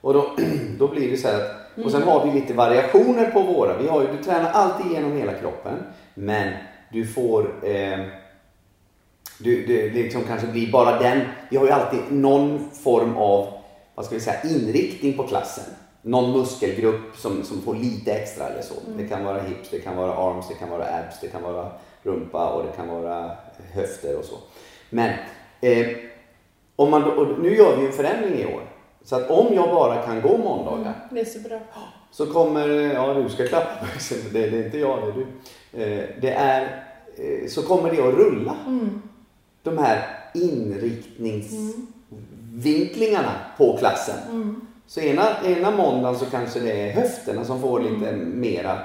[0.00, 0.30] Och då,
[0.78, 3.78] då blir det så här att, och sen har vi lite variationer på våra.
[3.78, 5.74] Vi har ju, du tränar alltid genom hela kroppen.
[6.14, 6.52] Men
[6.92, 7.98] du får eh,
[9.38, 11.20] du, det liksom kanske blir bara den.
[11.50, 13.52] Vi har ju alltid någon form av
[13.94, 15.64] vad ska vi säga, inriktning på klassen.
[16.02, 18.74] Någon muskelgrupp som, som får lite extra eller så.
[18.96, 21.70] Det kan vara hips, det kan vara arms, det kan vara abs, det kan vara
[22.02, 23.30] rumpa och det kan vara
[23.72, 24.34] höfter och så.
[24.90, 25.10] Men
[25.60, 25.86] eh,
[26.76, 28.62] om man, och nu gör vi en förändring i år.
[29.04, 31.58] Så att om jag bara kan gå måndagar det är så bra.
[32.10, 33.86] så kommer, ja du ska klappa
[34.32, 35.26] det, det är inte jag, det är du.
[35.82, 36.62] Eh, Det är,
[37.16, 38.54] eh, så kommer det att rulla.
[39.62, 44.60] De här inriktningsvinklingarna på klassen.
[44.86, 48.78] Så ena, ena måndagen så kanske det är höfterna som får lite mera.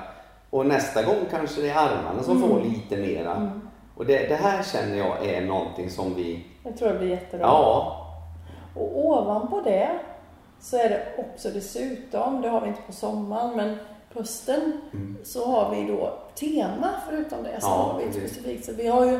[0.49, 3.51] Och nästa gång kanske det är armarna som får lite mera.
[3.95, 7.47] Och det, det här känner jag är någonting som vi, Jag tror det blir jättebra.
[7.47, 7.96] ja,
[8.79, 9.99] Och ovanpå det
[10.59, 13.77] så är det också dessutom, det har vi inte på sommaren, men
[14.13, 14.81] på hösten
[15.23, 17.61] så har vi då tema förutom det.
[17.61, 18.65] Så Ja, har vi specifikt.
[18.65, 19.19] Så vi, har ju,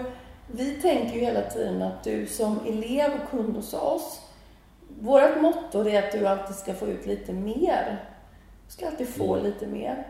[0.52, 4.22] vi tänker ju hela tiden att du som elev och kund hos oss,
[5.00, 8.06] vårt motto är att du alltid ska få ut lite mer.
[8.65, 9.46] Du ska alltid få Mm.
[9.46, 10.08] lite mer.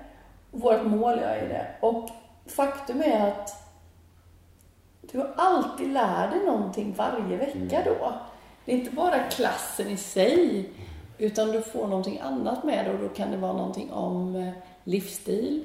[0.51, 1.65] Vårt mål är ju det.
[1.79, 2.09] Och
[2.45, 3.63] faktum är att
[5.01, 8.13] du har alltid lär dig någonting varje vecka då.
[8.67, 10.69] Det är inte bara klassen i sig,
[11.17, 14.53] utan du får någonting annat med det och då kan det vara någonting om eh,
[14.83, 15.63] livsstil.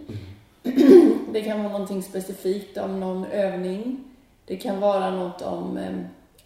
[1.33, 4.05] Det kan vara någonting specifikt om någon övning.
[4.45, 5.99] Det kan vara något om eh,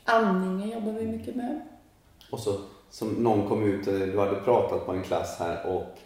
[0.04, 1.60] andningen jobbar vi mycket med.
[2.30, 5.98] Och så som någon kom ut, eh, du hade pratat på en klass här och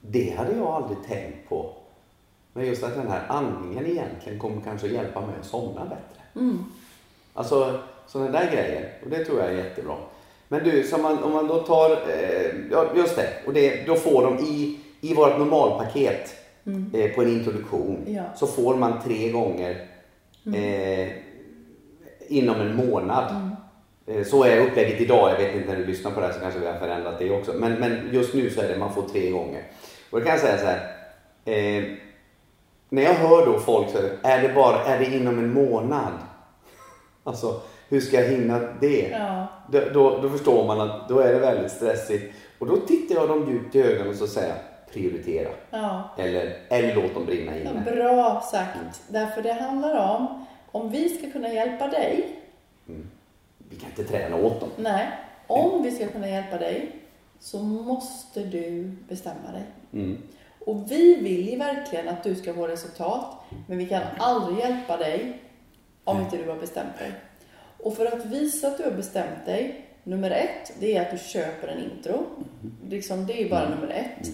[0.00, 1.74] det hade jag aldrig tänkt på.
[2.52, 6.42] Men just att den här andningen egentligen kommer kanske hjälpa mig att somna bättre.
[7.34, 8.92] Alltså sådana där grejer.
[9.04, 9.96] Och det tror jag är jättebra.
[10.48, 13.94] Men du, så man, om man då tar, eh, ja just det, och det, då
[13.94, 16.34] får de i, i vårt normalpaket
[16.92, 18.14] eh, på en introduktion Mm.
[18.14, 18.20] Ja.
[18.20, 18.32] Mm.
[18.36, 19.86] så får man tre gånger
[20.54, 21.08] eh,
[22.28, 23.30] inom en månad.
[23.30, 24.20] Mm.
[24.20, 25.30] Eh, Så är upplägget idag.
[25.30, 27.30] Jag vet inte när du lyssnar på det här så kanske vi har förändrat det
[27.30, 27.52] också.
[27.52, 29.62] Men, men just nu så är det man får tre gånger.
[30.10, 30.96] Och då kan jag säga så här.
[31.44, 31.84] Eh,
[32.88, 36.12] när jag hör då folk säga, är det bara, är det inom en månad?
[37.24, 37.60] Alltså,
[37.92, 39.08] hur ska jag hinna det?
[39.08, 39.46] Ja.
[39.68, 42.34] Då, då, då förstår man att då är det väldigt stressigt.
[42.58, 44.58] Och då tittar jag dem djupt i ögonen och så säger jag,
[44.92, 45.48] prioritera.
[45.70, 46.10] Ja.
[46.18, 47.82] Eller, eller låt dem brinna Ja, inne.
[47.94, 49.02] Bra sagt.
[49.08, 52.38] Därför det handlar om, om vi ska kunna hjälpa dig,
[53.68, 54.68] Vi kan inte träna åt dem.
[54.76, 55.08] nej,
[55.46, 56.96] om vi ska kunna hjälpa dig
[57.40, 59.62] så måste du bestämma dig.
[59.92, 60.22] Mm.
[60.66, 64.96] Och vi vill ju verkligen att du ska få resultat, men vi kan aldrig hjälpa
[64.96, 65.38] dig
[66.04, 67.12] om inte du har bestämt dig.
[67.82, 71.18] Och för att visa att du har bestämt dig, nummer ett, det är att du
[71.18, 72.24] köper en intro.
[72.88, 74.28] Liksom, det är bara nummer ett.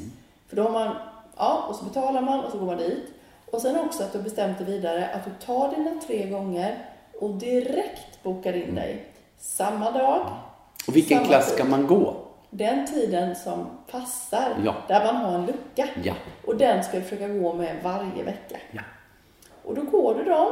[0.48, 0.96] För då har man,
[1.36, 3.04] ja, och så betalar man och så går man dit.
[3.52, 6.78] Och sen också att du har bestämt dig vidare att du tar dina tre gånger
[7.20, 9.04] och direkt bokar in dig.
[9.38, 10.26] Samma dag,
[10.88, 12.14] Och vilken klass ska man gå?
[12.50, 14.74] Den tiden som passar, Ja.
[14.88, 15.88] där man har en lucka.
[16.04, 16.14] Ja.
[16.46, 18.56] Och den ska du försöka gå med varje vecka.
[18.70, 18.80] Ja.
[19.64, 20.48] Och då går du dem.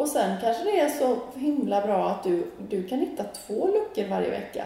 [0.00, 4.10] Och sen kanske det är så himla bra att du, du kan hitta två luckor
[4.10, 4.64] varje vecka.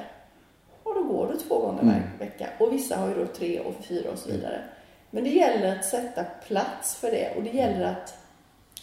[0.82, 1.94] Och då går du två gånger Mm.
[1.94, 2.48] varje vecka.
[2.58, 4.62] Och vissa har ju då tre och fyra och så vidare.
[5.10, 7.36] Men det gäller att sätta plats för det.
[7.36, 8.18] Och det gäller att,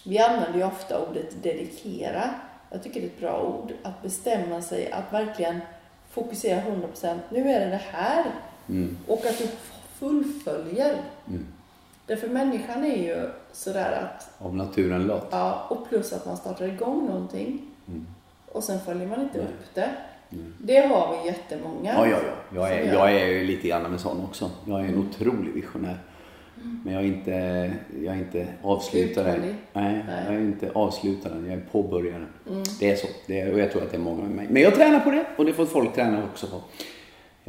[0.05, 2.29] vi använder ju ofta ordet dedikera.
[2.69, 3.73] Jag tycker det är ett bra ord.
[3.83, 5.59] Att bestämma sig att verkligen
[6.09, 7.19] fokusera 100%.
[7.29, 8.25] Nu är det det här.
[8.69, 8.97] Mm.
[9.07, 9.47] Och att du
[9.99, 10.97] fullföljer.
[12.11, 15.27] Därför människan är ju sådär att, Av naturen lat.
[15.31, 18.05] ja, och plus att man startar igång någonting Mm.
[18.51, 19.89] och sen följer man inte upp det.
[20.57, 21.93] Det har vi jättemånga.
[21.93, 22.55] Ja, ja, ja.
[22.55, 24.51] Jag är, jag är ju lite grann en sån också.
[24.65, 25.97] Jag är en otrolig visionär.
[26.85, 27.31] Men jag är inte,
[28.03, 29.29] jag är inte avslutare.
[29.35, 29.55] Uthållig.
[29.73, 30.21] Nej, Nej.
[30.21, 30.25] Mm.
[30.25, 31.45] jag är inte avslutaren.
[31.49, 32.27] Jag är påbörjaren.
[32.79, 33.07] Det är så.
[33.27, 34.47] Det är, och jag tror att det är många med mig.
[34.49, 36.55] Men jag tränar på det och det får folk träna också på.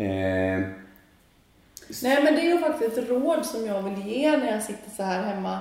[0.02, 0.60] Eh,
[2.02, 4.90] Nej, men det är ju faktiskt ett råd som jag vill ge när jag sitter
[4.90, 5.58] så här hemma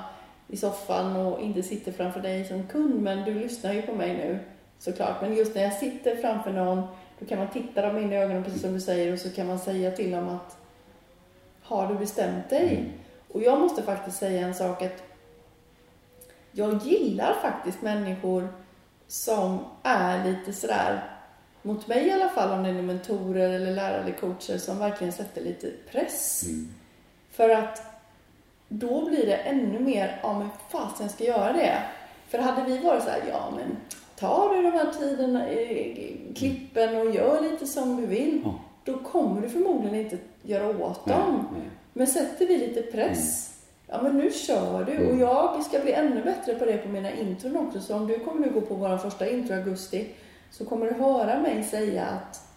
[0.48, 3.02] i soffan och inte sitter framför dig som kund.
[3.02, 4.40] Men du lyssnar ju på mig nu
[4.80, 5.22] såklart.
[5.22, 6.82] Men just när jag sitter framför någon,
[7.20, 9.48] då kan man titta dem in i ögonen precis som du säger och så kan
[9.48, 10.58] man säga till dem att
[11.62, 12.92] har du bestämt dig?
[13.28, 15.04] Och jag måste faktiskt säga en sak att
[16.52, 18.48] jag gillar faktiskt människor
[19.08, 21.04] som är lite sådär,
[21.62, 25.14] mot mig i alla fall, om det är mentorer eller lärare eller coacher, som verkligen
[25.14, 26.44] sätter lite press.
[27.32, 27.82] För att
[28.68, 31.84] då blir det ännu mer, ja men fasen jag ska göra det.
[32.28, 33.78] För hade vi varit så här, ja men
[34.16, 38.42] ta du de här tiderna, eh, klippen och gör lite som du vill.
[38.46, 38.60] Ja.
[38.84, 41.48] Då kommer du förmodligen inte göra åt dem.
[41.52, 41.70] nej.
[41.94, 43.54] Men sätter vi lite press,
[43.88, 45.08] ja men nu kör du.
[45.08, 47.80] Och jag ska bli ännu bättre på det på mina intron också.
[47.80, 50.08] Så om du kommer nu gå på vår första intro i augusti
[50.52, 52.48] så kommer du höra mig säga att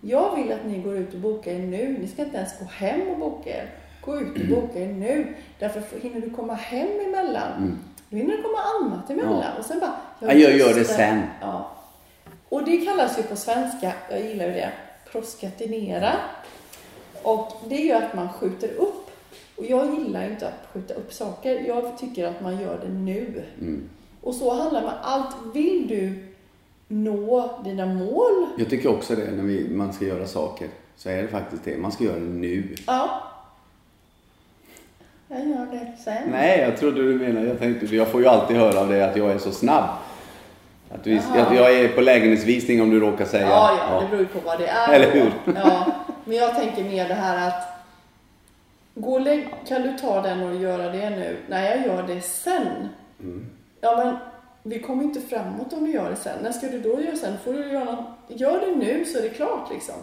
[0.00, 1.98] jag vill att ni går ut och bokar er nu.
[2.00, 3.70] Ni ska inte ens gå hem och boka er.
[4.00, 5.34] Gå ut och boka er nu.
[5.58, 7.78] Därför hinner du komma hem emellan.
[8.10, 9.42] Då hinner det komma annat emellan.
[9.42, 9.58] Ja.
[9.58, 11.22] Och sen bara, Ja, jag just gör det sen.
[11.40, 11.72] Ja.
[12.48, 14.72] Och det kallas ju på svenska, jag gillar ju det,
[15.12, 16.12] proskatinera.
[17.22, 19.10] Och det gör att man skjuter upp.
[19.56, 21.64] Och jag gillar ju inte att skjuta upp saker.
[21.66, 23.44] Jag tycker att man gör det nu.
[23.60, 23.88] Mm.
[24.20, 25.36] Och så handlar man allt.
[25.54, 26.25] Vill du
[26.88, 28.46] nå dina mål?
[28.58, 30.68] Jag tycker också det när vi, man ska göra saker.
[30.96, 31.76] Så är det faktiskt det.
[31.76, 32.74] Man ska göra det nu.
[32.86, 33.22] Ja.
[35.28, 36.28] Jag gör det sen.
[36.30, 39.16] Nej, jag trodde du menade, jag tänkte, jag får ju alltid höra av dig att
[39.16, 39.84] jag är så snabb.
[40.90, 41.46] Att, vi, Jaha.
[41.46, 43.48] att jag är på lägenhetsvisning om du råkar säga.
[43.48, 44.92] Ja, ja, det beror ju på vad det är.
[44.92, 45.32] Eller hur?
[45.54, 45.86] Ja,
[46.24, 47.62] men jag tänker mer det här att
[48.94, 51.36] gå lägg, kan du ta den och göra det nu?
[51.48, 52.88] Nej, jag gör det sen.
[53.20, 53.46] Mm.
[53.80, 54.16] Ja, men
[54.68, 56.38] vi kommer inte framåt om du gör det sen.
[56.42, 57.38] När ska du då göra sen?
[57.44, 58.06] Får du göra något?
[58.28, 59.94] Gör det nu så är det klart liksom.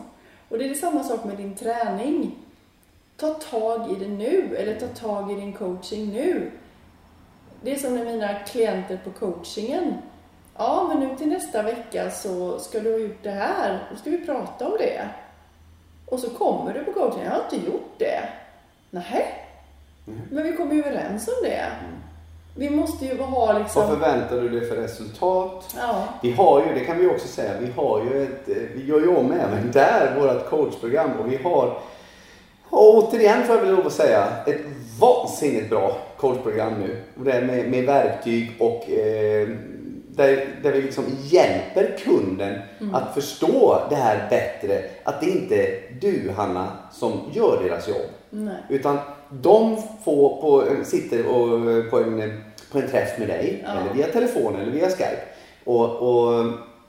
[0.49, 2.35] Och det är samma sak med din träning.
[3.17, 6.51] Ta tag i det nu, eller ta tag i din coaching nu.
[7.61, 9.93] Det är som med mina klienter på coachingen.
[10.57, 13.87] Ja, men nu till nästa vecka så ska du ha gjort det här.
[13.91, 15.09] Då ska vi prata om det.
[16.05, 17.25] Och så kommer du på coachingen.
[17.25, 18.29] Jag har inte gjort det.
[18.89, 19.25] Nej.
[20.31, 21.71] Men vi kom ju överens om det.
[22.55, 23.81] Vi måste ju ha liksom...
[23.81, 25.75] Vad förväntar du dig för resultat?
[25.77, 26.03] Ja.
[26.21, 28.99] Vi har ju, det kan vi också säga, vi har ju ett, eh, vi gör
[28.99, 31.77] ju om även där vårt coachprogram och vi har,
[32.69, 34.61] och återigen får jag väl lov att säga, ett
[34.99, 36.97] vansinnigt bra coachprogram nu.
[37.19, 39.47] Och det är med, med verktyg och eh,
[40.07, 42.59] där, där vi liksom hjälper kunden
[42.93, 44.83] att förstå det här bättre.
[45.03, 48.09] Att det inte är du Hanna som gör deras jobb.
[48.29, 48.55] Nej.
[48.69, 48.99] Utan
[49.41, 53.71] de får på, sitter och, på, en, på en träff med dig, Ja.
[53.71, 55.19] eller via telefon eller via Skype.
[55.63, 56.45] Och, och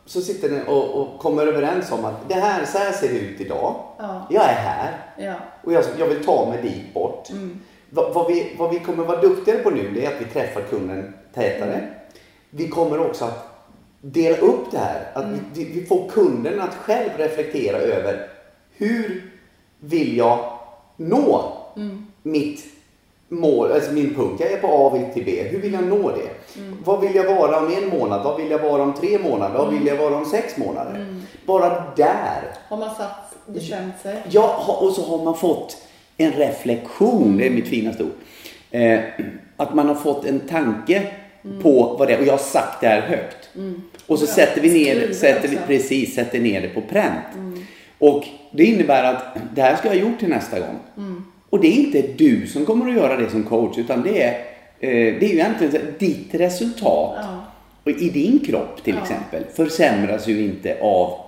[0.07, 3.18] så sitter ni och, och kommer överens om att det här, så här ser det
[3.18, 3.74] ut idag.
[3.99, 4.26] Ja.
[4.30, 5.34] Jag är här Ja.
[5.64, 7.30] och jag, jag vill ta mig dit bort.
[7.30, 7.61] Mm.
[7.90, 10.61] Vad, vad, vi, vad vi kommer vara duktigare på nu det är att vi träffar
[10.61, 11.72] kunden tätare.
[11.74, 11.84] Mm.
[12.51, 13.49] Vi kommer också att
[14.01, 15.11] dela upp det här.
[15.14, 15.40] Att Mm.
[15.55, 18.28] vi, vi får kunden att själv reflektera över
[18.76, 19.32] hur
[19.80, 20.59] vill jag
[20.97, 22.07] nå Mm.
[22.24, 22.64] Mitt
[23.28, 24.40] mål, alltså min punkt.
[24.40, 25.42] Jag är på A vill till B.
[25.42, 26.60] Hur vill jag nå det?
[26.60, 26.76] Mm.
[26.84, 28.24] Vad vill jag vara om en månad?
[28.24, 29.58] Vad vill jag vara om tre månader?
[29.58, 30.94] Vad vill jag vara om sex månader?
[30.94, 31.22] Mm.
[31.46, 34.16] Bara där Har man satt, bestämt sig?
[34.30, 35.76] Ja, och så har man fått
[36.16, 38.12] en reflektion, det är mitt finaste ord.
[38.70, 39.00] Eh,
[39.56, 41.06] att man har fått en tanke
[41.62, 43.48] på vad det är, och jag har sagt det här högt.
[44.06, 47.24] Och så Ja, sätter vi ner sätter vi, precis, sätter ner det på pränt.
[47.98, 50.78] Och det innebär att det här ska jag ha gjort till nästa gång.
[51.55, 54.30] Och det är inte du som kommer att göra det som coach, utan det är,
[54.80, 54.90] eh,
[55.20, 57.44] det är ju egentligen ditt resultat Ja.
[57.84, 59.00] och i din kropp till Ja.
[59.02, 61.18] exempel försämras ju inte av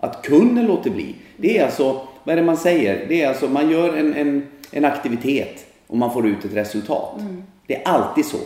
[0.00, 1.14] att kunden låter bli.
[1.36, 3.06] Det är alltså, vad är det man säger?
[3.08, 7.20] Det är alltså, man gör en, en, en aktivitet och man får ut ett resultat.
[7.66, 8.38] Det är alltid så.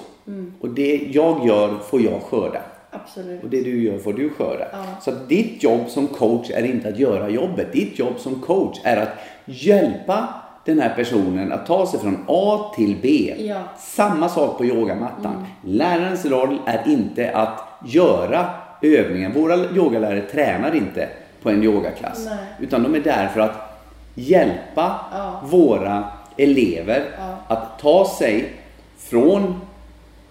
[0.61, 2.61] Och det jag gör får jag skörda.
[2.91, 3.43] Absolut.
[3.43, 4.67] Och det du gör får du skörda.
[4.73, 4.85] Ja.
[5.03, 7.73] Så ditt jobb som coach är inte att göra jobbet.
[7.73, 9.09] Ditt jobb som coach är att
[9.45, 10.29] hjälpa
[10.65, 13.35] den här personen att ta sig från A till B.
[13.39, 13.61] Ja.
[13.79, 15.47] Samma sak på yogamattan.
[15.65, 18.51] Lärarens roll är inte att göra
[18.83, 19.33] övningen.
[19.33, 21.09] Våra yogalärare tränar inte
[21.43, 22.27] på en yogaklass.
[22.31, 22.39] Nej.
[22.61, 23.81] Utan de är där för att
[24.15, 25.41] hjälpa Ja.
[25.45, 26.05] våra
[26.37, 27.55] elever Ja.
[27.55, 28.53] att ta sig
[28.99, 29.61] från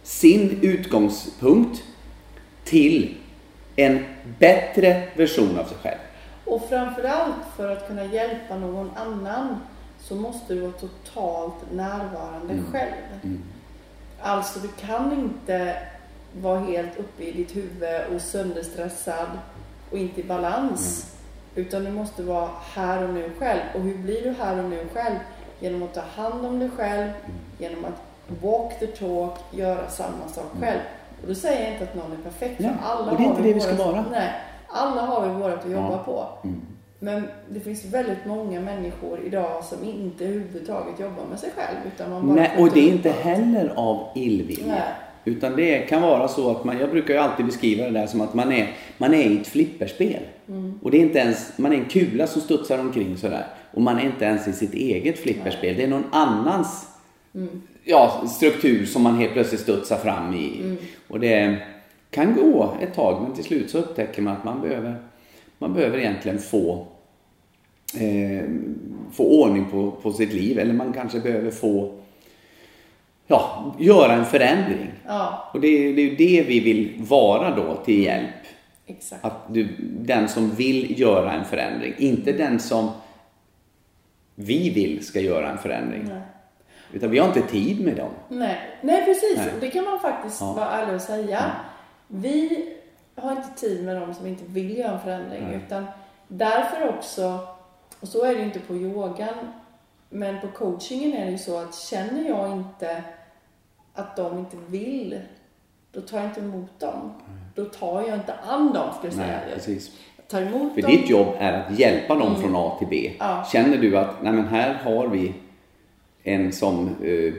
[0.03, 1.83] sin utgångspunkt
[2.63, 3.15] till
[3.75, 4.05] en
[4.39, 5.97] bättre version av sig själv.
[6.45, 9.55] Och framförallt för att kunna hjälpa någon annan
[9.99, 12.71] så måste du vara totalt närvarande Mm.
[12.71, 12.93] själv.
[14.21, 15.77] Alltså du kan inte
[16.41, 19.27] vara helt uppe i ditt huvud och sönderstressad
[19.91, 21.13] och inte i balans.
[21.55, 21.67] Mm.
[21.67, 23.59] Utan du måste vara här och nu själv.
[23.75, 25.15] Och hur blir du här och nu själv?
[25.59, 27.15] Genom att ta hand om dig själv, Mm.
[27.57, 28.01] genom att
[28.41, 30.79] walk the talk, göra samma sak själv.
[31.21, 33.27] Och då säger jag inte att någon är perfekt, Nej, för alla och det är
[33.27, 34.05] inte det vi ska vara.
[34.11, 34.33] Nej,
[34.67, 36.03] alla har vi vårat att jobba Ja.
[36.05, 36.49] på.
[36.99, 41.77] Men det finns väldigt många människor idag som inte överhuvudtaget jobbar med sig själv.
[41.95, 43.19] Utan man bara Nej, och det är inte allt.
[43.19, 44.65] heller av illvilja.
[44.67, 44.81] Nej.
[45.25, 48.21] Utan det kan vara så att man, jag brukar ju alltid beskriva det där som
[48.21, 50.19] att man är, man är i ett flipperspel.
[50.47, 50.79] Mm.
[50.83, 53.45] Och det är inte ens, man är en kula som studsar omkring sådär.
[53.71, 55.75] Och man är inte ens i sitt eget flipperspel.
[55.75, 56.85] Det är någon annans
[57.35, 57.61] Mm.
[57.83, 60.59] ja, struktur som man helt plötsligt studsar fram i.
[60.61, 60.77] Mm.
[61.07, 61.57] Och det
[62.11, 64.95] kan gå ett tag men till slut så upptäcker man att man behöver,
[65.59, 66.87] man behöver egentligen få,
[67.99, 68.43] eh,
[69.13, 70.59] få ordning på, på sitt liv.
[70.59, 71.91] Eller man kanske behöver få
[73.27, 74.91] ja, göra en förändring.
[75.07, 78.29] Ja, Och det, är- det är ju det vi vill vara då till hjälp.
[78.87, 79.25] exakt.
[79.25, 79.67] Att du,
[79.99, 82.89] den som vill göra en förändring, inte den som
[84.35, 86.05] vi vill ska göra en förändring.
[86.09, 86.21] Nej.
[86.93, 88.09] Utan vi har inte tid med dem.
[88.29, 89.37] Nej, Nej precis.
[89.37, 89.47] Nej.
[89.61, 90.53] Det kan man faktiskt Ja.
[90.53, 91.51] vara ärlig och säga.
[92.07, 92.67] Vi
[93.21, 95.43] har inte tid med dem som inte vill göra en förändring.
[95.43, 95.59] Nej.
[95.65, 95.85] Utan
[96.27, 97.39] därför också,
[97.99, 99.35] och så är det inte på yogan,
[100.09, 103.03] men på coachingen är det ju så att känner jag inte
[103.93, 105.19] att de inte vill,
[105.91, 107.13] då tar jag inte emot dem.
[107.55, 109.39] Då tar jag inte an dem, skulle jag säga.
[109.45, 109.91] Nej, precis.
[110.17, 110.91] Jag tar emot För dem.
[110.91, 113.11] ditt jobb är att hjälpa dem från A till B.
[113.19, 113.45] Ja.
[113.51, 115.33] Känner du att nej men här har vi
[116.23, 117.33] en som eh,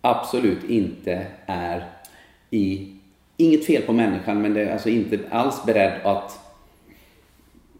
[0.00, 1.86] absolut inte är
[2.50, 2.97] i,
[3.40, 6.38] inget fel på människan, men det är alltså inte alls beredd att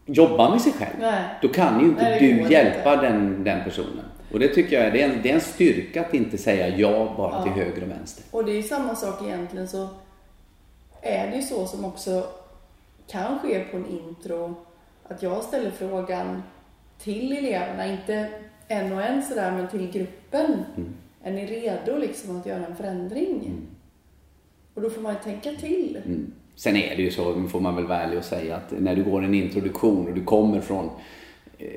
[0.05, 0.95] jobba med sig själv.
[0.99, 1.23] Nej.
[1.41, 2.53] Då kan ju inte Nej, du inte.
[2.53, 4.05] hjälpa den, den personen.
[4.31, 6.67] Och det tycker jag är, det är, en, det är en styrka att inte säga
[6.77, 7.43] ja bara Ja.
[7.43, 8.23] till höger och vänster.
[8.31, 9.87] Och det är ju samma sak egentligen så
[11.01, 12.23] är det ju så som också
[13.07, 14.55] kan ske på en intro
[15.07, 16.43] att jag ställer frågan
[16.99, 18.29] till eleverna, inte
[18.67, 20.65] en och en sådär men till gruppen.
[21.23, 23.51] Är ni redo liksom att göra en förändring?
[24.79, 25.99] Och då får man ju tänka till.
[26.05, 26.31] Mm.
[26.55, 29.03] Sen är det ju så, får man väl vara ärlig och säga, att när du
[29.03, 30.89] går en introduktion och du kommer från
[31.57, 31.67] eh,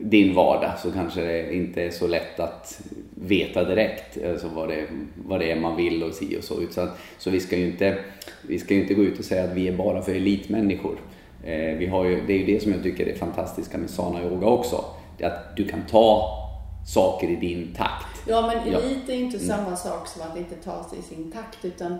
[0.00, 2.80] din vardag så kanske det inte är så lätt att
[3.14, 6.54] veta direkt alltså vad, det, vad det är man vill och si och så.
[6.70, 6.88] Så,
[7.18, 7.98] så vi ska ju inte,
[8.42, 11.00] vi ska ju inte gå ut och säga att vi är bara för elitmänniskor.
[11.44, 14.24] Eh, vi har ju, det är ju det som jag tycker är fantastiska med sana
[14.24, 14.84] yoga också.
[15.18, 16.34] Det är att du kan ta
[16.94, 18.28] saker i din takt.
[18.28, 21.64] Ja, men elit är inte samma sak som att inte ta sig i sin takt,
[21.64, 21.98] utan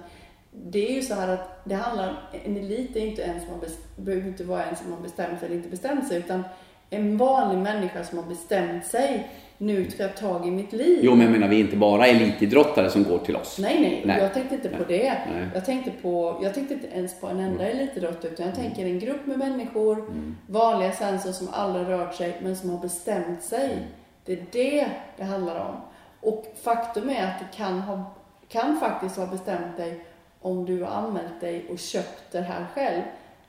[0.50, 3.60] det är ju så här att det handlar, en elit är inte en som har
[3.96, 6.44] behöver inte vara en som har bestämt sig eller inte bestämt sig, utan
[6.90, 9.28] en vanlig människa som har bestämt sig.
[9.58, 10.98] Nu ska jag ta tag i mitt liv.
[11.02, 13.58] Jo, men jag menar vi är inte bara elitidrottare som går till oss.
[13.58, 14.18] Nej, nej, Nej.
[14.22, 14.98] jag tänkte inte på Nej.
[14.98, 15.18] det.
[15.34, 15.48] Nej.
[15.54, 18.98] Jag tänkte, på, jag tänkte inte ens på en enda elitidrottare utan jag tänker en
[18.98, 20.36] grupp med människor, Mm.
[20.46, 23.78] vanliga svenskar som aldrig rört sig men som har bestämt sig.
[24.24, 24.86] Det är det
[25.16, 25.76] det handlar om.
[26.20, 28.04] Och faktum är att du kan, ha,
[28.48, 30.04] kan faktiskt ha bestämt dig
[30.42, 33.02] om du har anmält dig och köpt det här själv.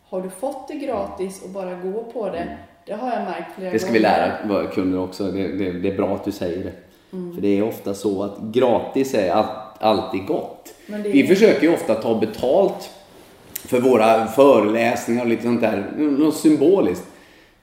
[0.09, 3.71] Har du fått det gratis och bara gå på det, det har jag märkt flera
[3.71, 3.99] Det ska gånger.
[3.99, 5.23] vi lära våra kunder också.
[5.31, 6.73] Det, det, det är bra att du säger det.
[7.17, 7.35] Mm.
[7.35, 9.45] För det är ofta så att gratis är all,
[9.79, 10.73] alltid gott.
[10.87, 12.89] Är- Vi försöker ju ofta ta betalt
[13.53, 15.91] för våra föreläsningar och lite sånt där.
[15.97, 17.05] Något symboliskt.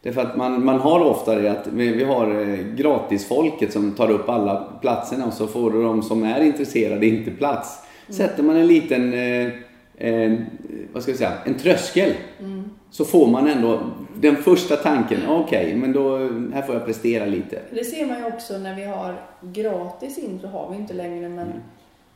[0.02, 4.10] Därför att man, man har ofta det att vi, vi har eh, gratisfolket som tar
[4.10, 7.78] upp alla platserna och så får de som är intresserade inte plats.
[8.08, 9.48] Sätter man en liten, eh,
[9.96, 10.32] eh,
[10.92, 12.12] vad ska jag säga, en tröskel.
[12.90, 13.80] Så får man ändå
[14.20, 16.18] den första tanken, okej, men då,
[16.54, 17.58] här får jag prestera lite.
[17.70, 21.48] Det ser man ju också när vi har gratis intro har vi inte längre men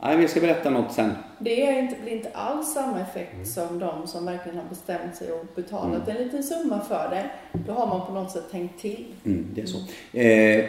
[0.03, 1.11] Nej, vi ska berätta något sen.
[1.39, 5.31] det är inte, blir inte alls samma effekt som de som verkligen har bestämt sig
[5.31, 7.29] och betalat en liten summa för det.
[7.67, 9.05] Då har man på något sätt tänkt till.
[9.25, 9.77] Mm, det är så.
[10.17, 10.65] Eh,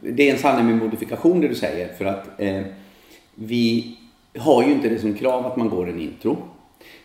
[0.00, 1.88] det är en sanning med modifikation det du säger.
[1.88, 2.62] För att eh,
[3.34, 3.96] vi
[4.38, 6.36] har ju inte det som krav att man går en intro.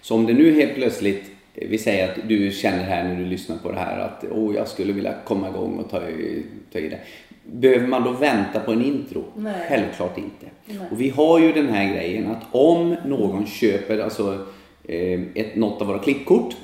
[0.02, 3.26] Så om det nu helt plötsligt, eh, vi säger att du känner här när du
[3.26, 6.80] lyssnar på det här att oh, jag skulle vilja komma igång och ta i, ta
[6.80, 7.00] i det.
[7.44, 9.24] Behöver man då vänta på en intro?
[9.36, 9.66] Nej.
[9.70, 10.46] Självklart inte.
[10.66, 10.78] Nej.
[10.92, 14.46] Och vi har ju den här grejen att om någon köper alltså,
[14.84, 16.56] eh, ett, något av våra klippkort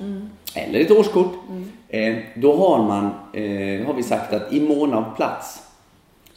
[0.55, 1.34] eller ett årskort.
[1.89, 3.03] Eh, då har, man,
[3.86, 5.66] har vi sagt att i mån av plats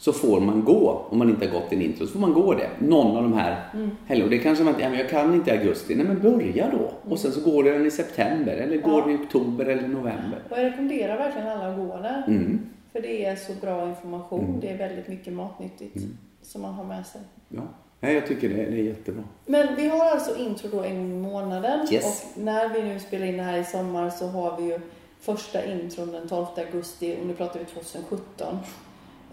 [0.01, 2.53] så får man gå, om man inte har gått en intro, så får man gå
[2.53, 2.69] det.
[2.79, 3.69] Någon av de här
[4.05, 4.25] helgerna.
[4.25, 5.95] Och det kanske man inte, ja, men jag kan inte i augusti.
[5.95, 7.11] Nej men börja då.
[7.11, 10.39] Och sen så går den i september eller går det i oktober eller november.
[10.49, 12.23] Och jag rekommenderar verkligen alla att gå där.
[12.27, 12.59] Mm.
[12.91, 14.59] För det är så bra information.
[14.61, 15.97] Det är väldigt mycket matnyttigt
[16.41, 17.21] som man har med sig.
[17.49, 17.61] Ja.
[17.99, 19.23] Nej, jag tycker det, det är jättebra.
[19.45, 21.87] Men vi har alltså intro då en gång i månaden.
[21.91, 22.33] Yes.
[22.35, 24.79] Och när vi nu spelar in det här i sommar så har vi ju
[25.19, 28.57] första intron den 12 augusti och nu pratar vi 2017.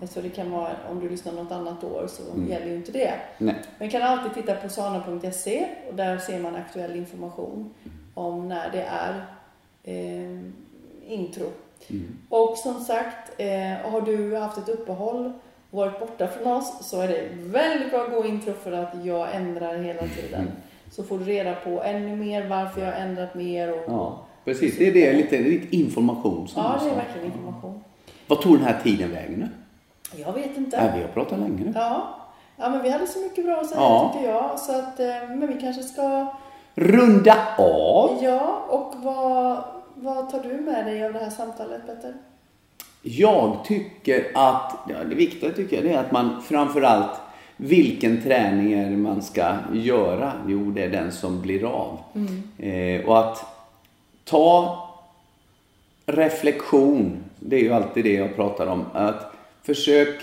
[0.07, 3.15] Så det kan vara, om du lyssnar något annat år så gäller ju inte det.
[3.39, 3.55] Nej.
[3.79, 7.71] Man kan alltid titta på sana.se och där ser man aktuell information
[8.15, 9.25] om när det är
[9.83, 10.41] eh,
[11.13, 11.47] intro.
[12.29, 15.33] Och som sagt, eh, har du haft ett uppehåll
[15.71, 19.05] och varit borta från oss så är det väldigt bra att gå intro för att
[19.05, 20.49] jag ändrar hela tiden.
[20.91, 24.79] Så får du reda på ännu mer varför jag har ändrat mer och Ja, precis.
[24.79, 27.81] Det är det, lite, lite information som Ja, det är verkligen information.
[28.27, 29.49] Vad tog den här tiden vägen nu?
[30.17, 30.77] Jag vet inte.
[30.77, 31.73] Ja, vi har pratat länge nu.
[31.75, 32.15] Ja.
[32.57, 34.11] ja, men vi hade så mycket bra att säga Ja.
[34.15, 34.59] tycker jag.
[34.59, 36.27] Så att, eh, men vi kanske ska...
[36.75, 38.19] Runda av.
[38.23, 42.15] Ja, och vad, vad tar du med dig av det här samtalet, Petter?
[43.03, 47.21] Jag tycker att, ja, det viktiga tycker jag det är att man framförallt,
[47.57, 50.33] vilken träning är det man ska göra?
[50.47, 51.99] Jo, det är den som blir av.
[52.59, 53.45] Eh, och att
[54.25, 54.79] ta
[56.07, 58.85] reflektion, det är ju alltid det jag pratar om.
[58.93, 59.33] Att
[59.75, 60.21] försök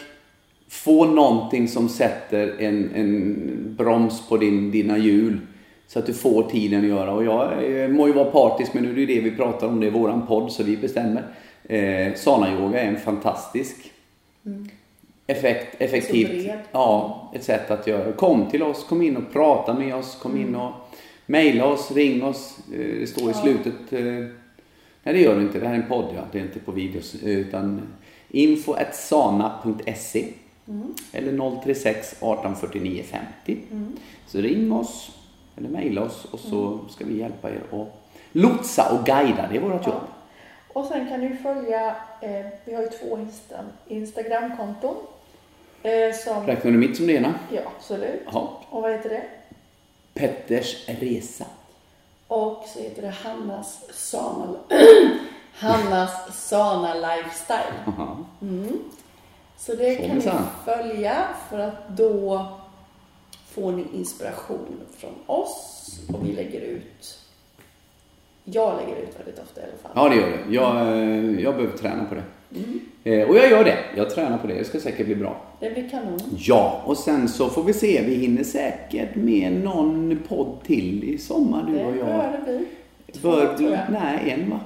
[0.69, 5.39] få någonting som sätter en, en broms på din, dina hjul.
[5.87, 7.11] Så att du får tiden att göra.
[7.11, 9.67] Och jag eh, må ju vara partisk men nu är det ju det vi pratar
[9.67, 9.79] om.
[9.79, 11.23] Det är våran podd så vi bestämmer.
[11.63, 13.91] Eh, Sana-yoga är en fantastisk
[15.27, 16.47] effekt, effektivt.
[16.71, 18.11] Ja, ett sätt att göra.
[18.11, 20.17] Kom till oss, kom in och prata med oss.
[20.21, 20.71] Kom in och
[21.25, 22.57] mejla oss, ring oss.
[22.73, 23.73] Eh, Det står i slutet.
[23.93, 24.01] eh,
[25.03, 25.59] Nej, det gör det inte.
[25.59, 26.21] Det här är en podd, ja.
[26.31, 27.15] Det är inte på videos.
[27.23, 27.81] Utan
[28.29, 30.27] info.sana.se
[31.11, 33.57] eller 036 18 49 50.
[34.27, 35.11] Så ring oss
[35.57, 37.87] eller mejla oss och så ska vi hjälpa er att
[38.31, 39.47] lotsa och guida.
[39.51, 40.01] Det är vårt jobb.
[40.73, 43.55] Och sen kan du följa, eh, vi har ju två Insta,
[43.87, 44.95] Instagramkonton.
[45.83, 47.33] Eh, som, Räknar du mitt som det ena?
[47.51, 48.21] ja, absolut.
[48.31, 48.61] Ja.
[48.69, 49.23] Och vad heter det?
[50.13, 51.45] Petters resa.
[52.27, 54.55] Och så heter det Hannas Sana,
[55.55, 56.11] Hannas
[56.49, 57.73] Sana Lifestyle.
[57.87, 58.17] Aha.
[59.57, 60.31] Så det kan ni
[60.65, 62.47] följa för att då
[63.51, 67.19] får ni inspiration från oss och vi lägger ut
[68.47, 69.91] jag lägger ut väldigt ofta i alla fall.
[69.95, 70.53] Ja, det gör det.
[70.55, 72.23] Jag, eh, jag behöver träna på det.
[73.13, 73.77] Eh, Och jag gör det.
[73.95, 74.53] Jag tränar på det.
[74.53, 75.41] Det ska säkert bli bra.
[75.59, 76.19] Det blir kanon.
[76.37, 78.03] Ja, och sen så får vi se.
[78.05, 82.05] Vi hinner säkert med någon podd till i sommar, du Det och jag.
[82.07, 82.65] bör det bli.
[83.13, 83.79] Två, Bör tror jag.
[83.89, 84.59] Nej, en va?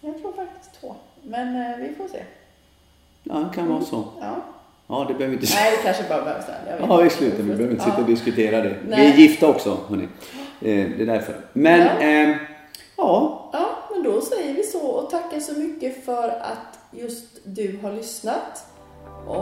[0.00, 0.94] Jag tror faktiskt två.
[1.22, 2.22] Men eh, vi får se.
[3.22, 4.04] Ja, det kan vara så.
[4.20, 4.34] Ja.
[4.86, 6.88] Ja, det behöver vi inte Nej, det kanske bara behövs en.
[6.88, 7.36] Ja, vi slutar.
[7.36, 8.06] Vi behöver inte sitta och Ja.
[8.06, 8.68] diskutera det.
[8.82, 9.10] Vi Nej.
[9.12, 10.04] är gifta också, hörni.
[10.04, 10.08] Eh,
[10.60, 11.34] Det är därför.
[11.52, 12.00] Men, Ja.
[12.00, 12.36] eh,
[12.96, 13.50] ja.
[13.52, 17.92] Ja, men då säger vi så och tackar så mycket för att just du har
[17.92, 18.64] lyssnat
[19.26, 19.36] och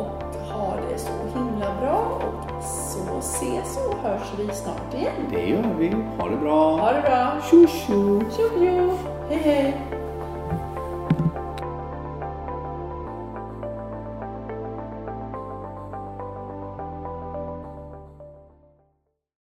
[0.52, 5.12] ha det så himla bra och så ses och hörs vi snart igen.
[5.32, 5.88] Det gör vi.
[6.18, 6.76] Ha det bra.
[6.76, 7.40] Ha det bra!
[7.50, 8.20] Tjo tjo!
[8.36, 8.98] Tjo tjo!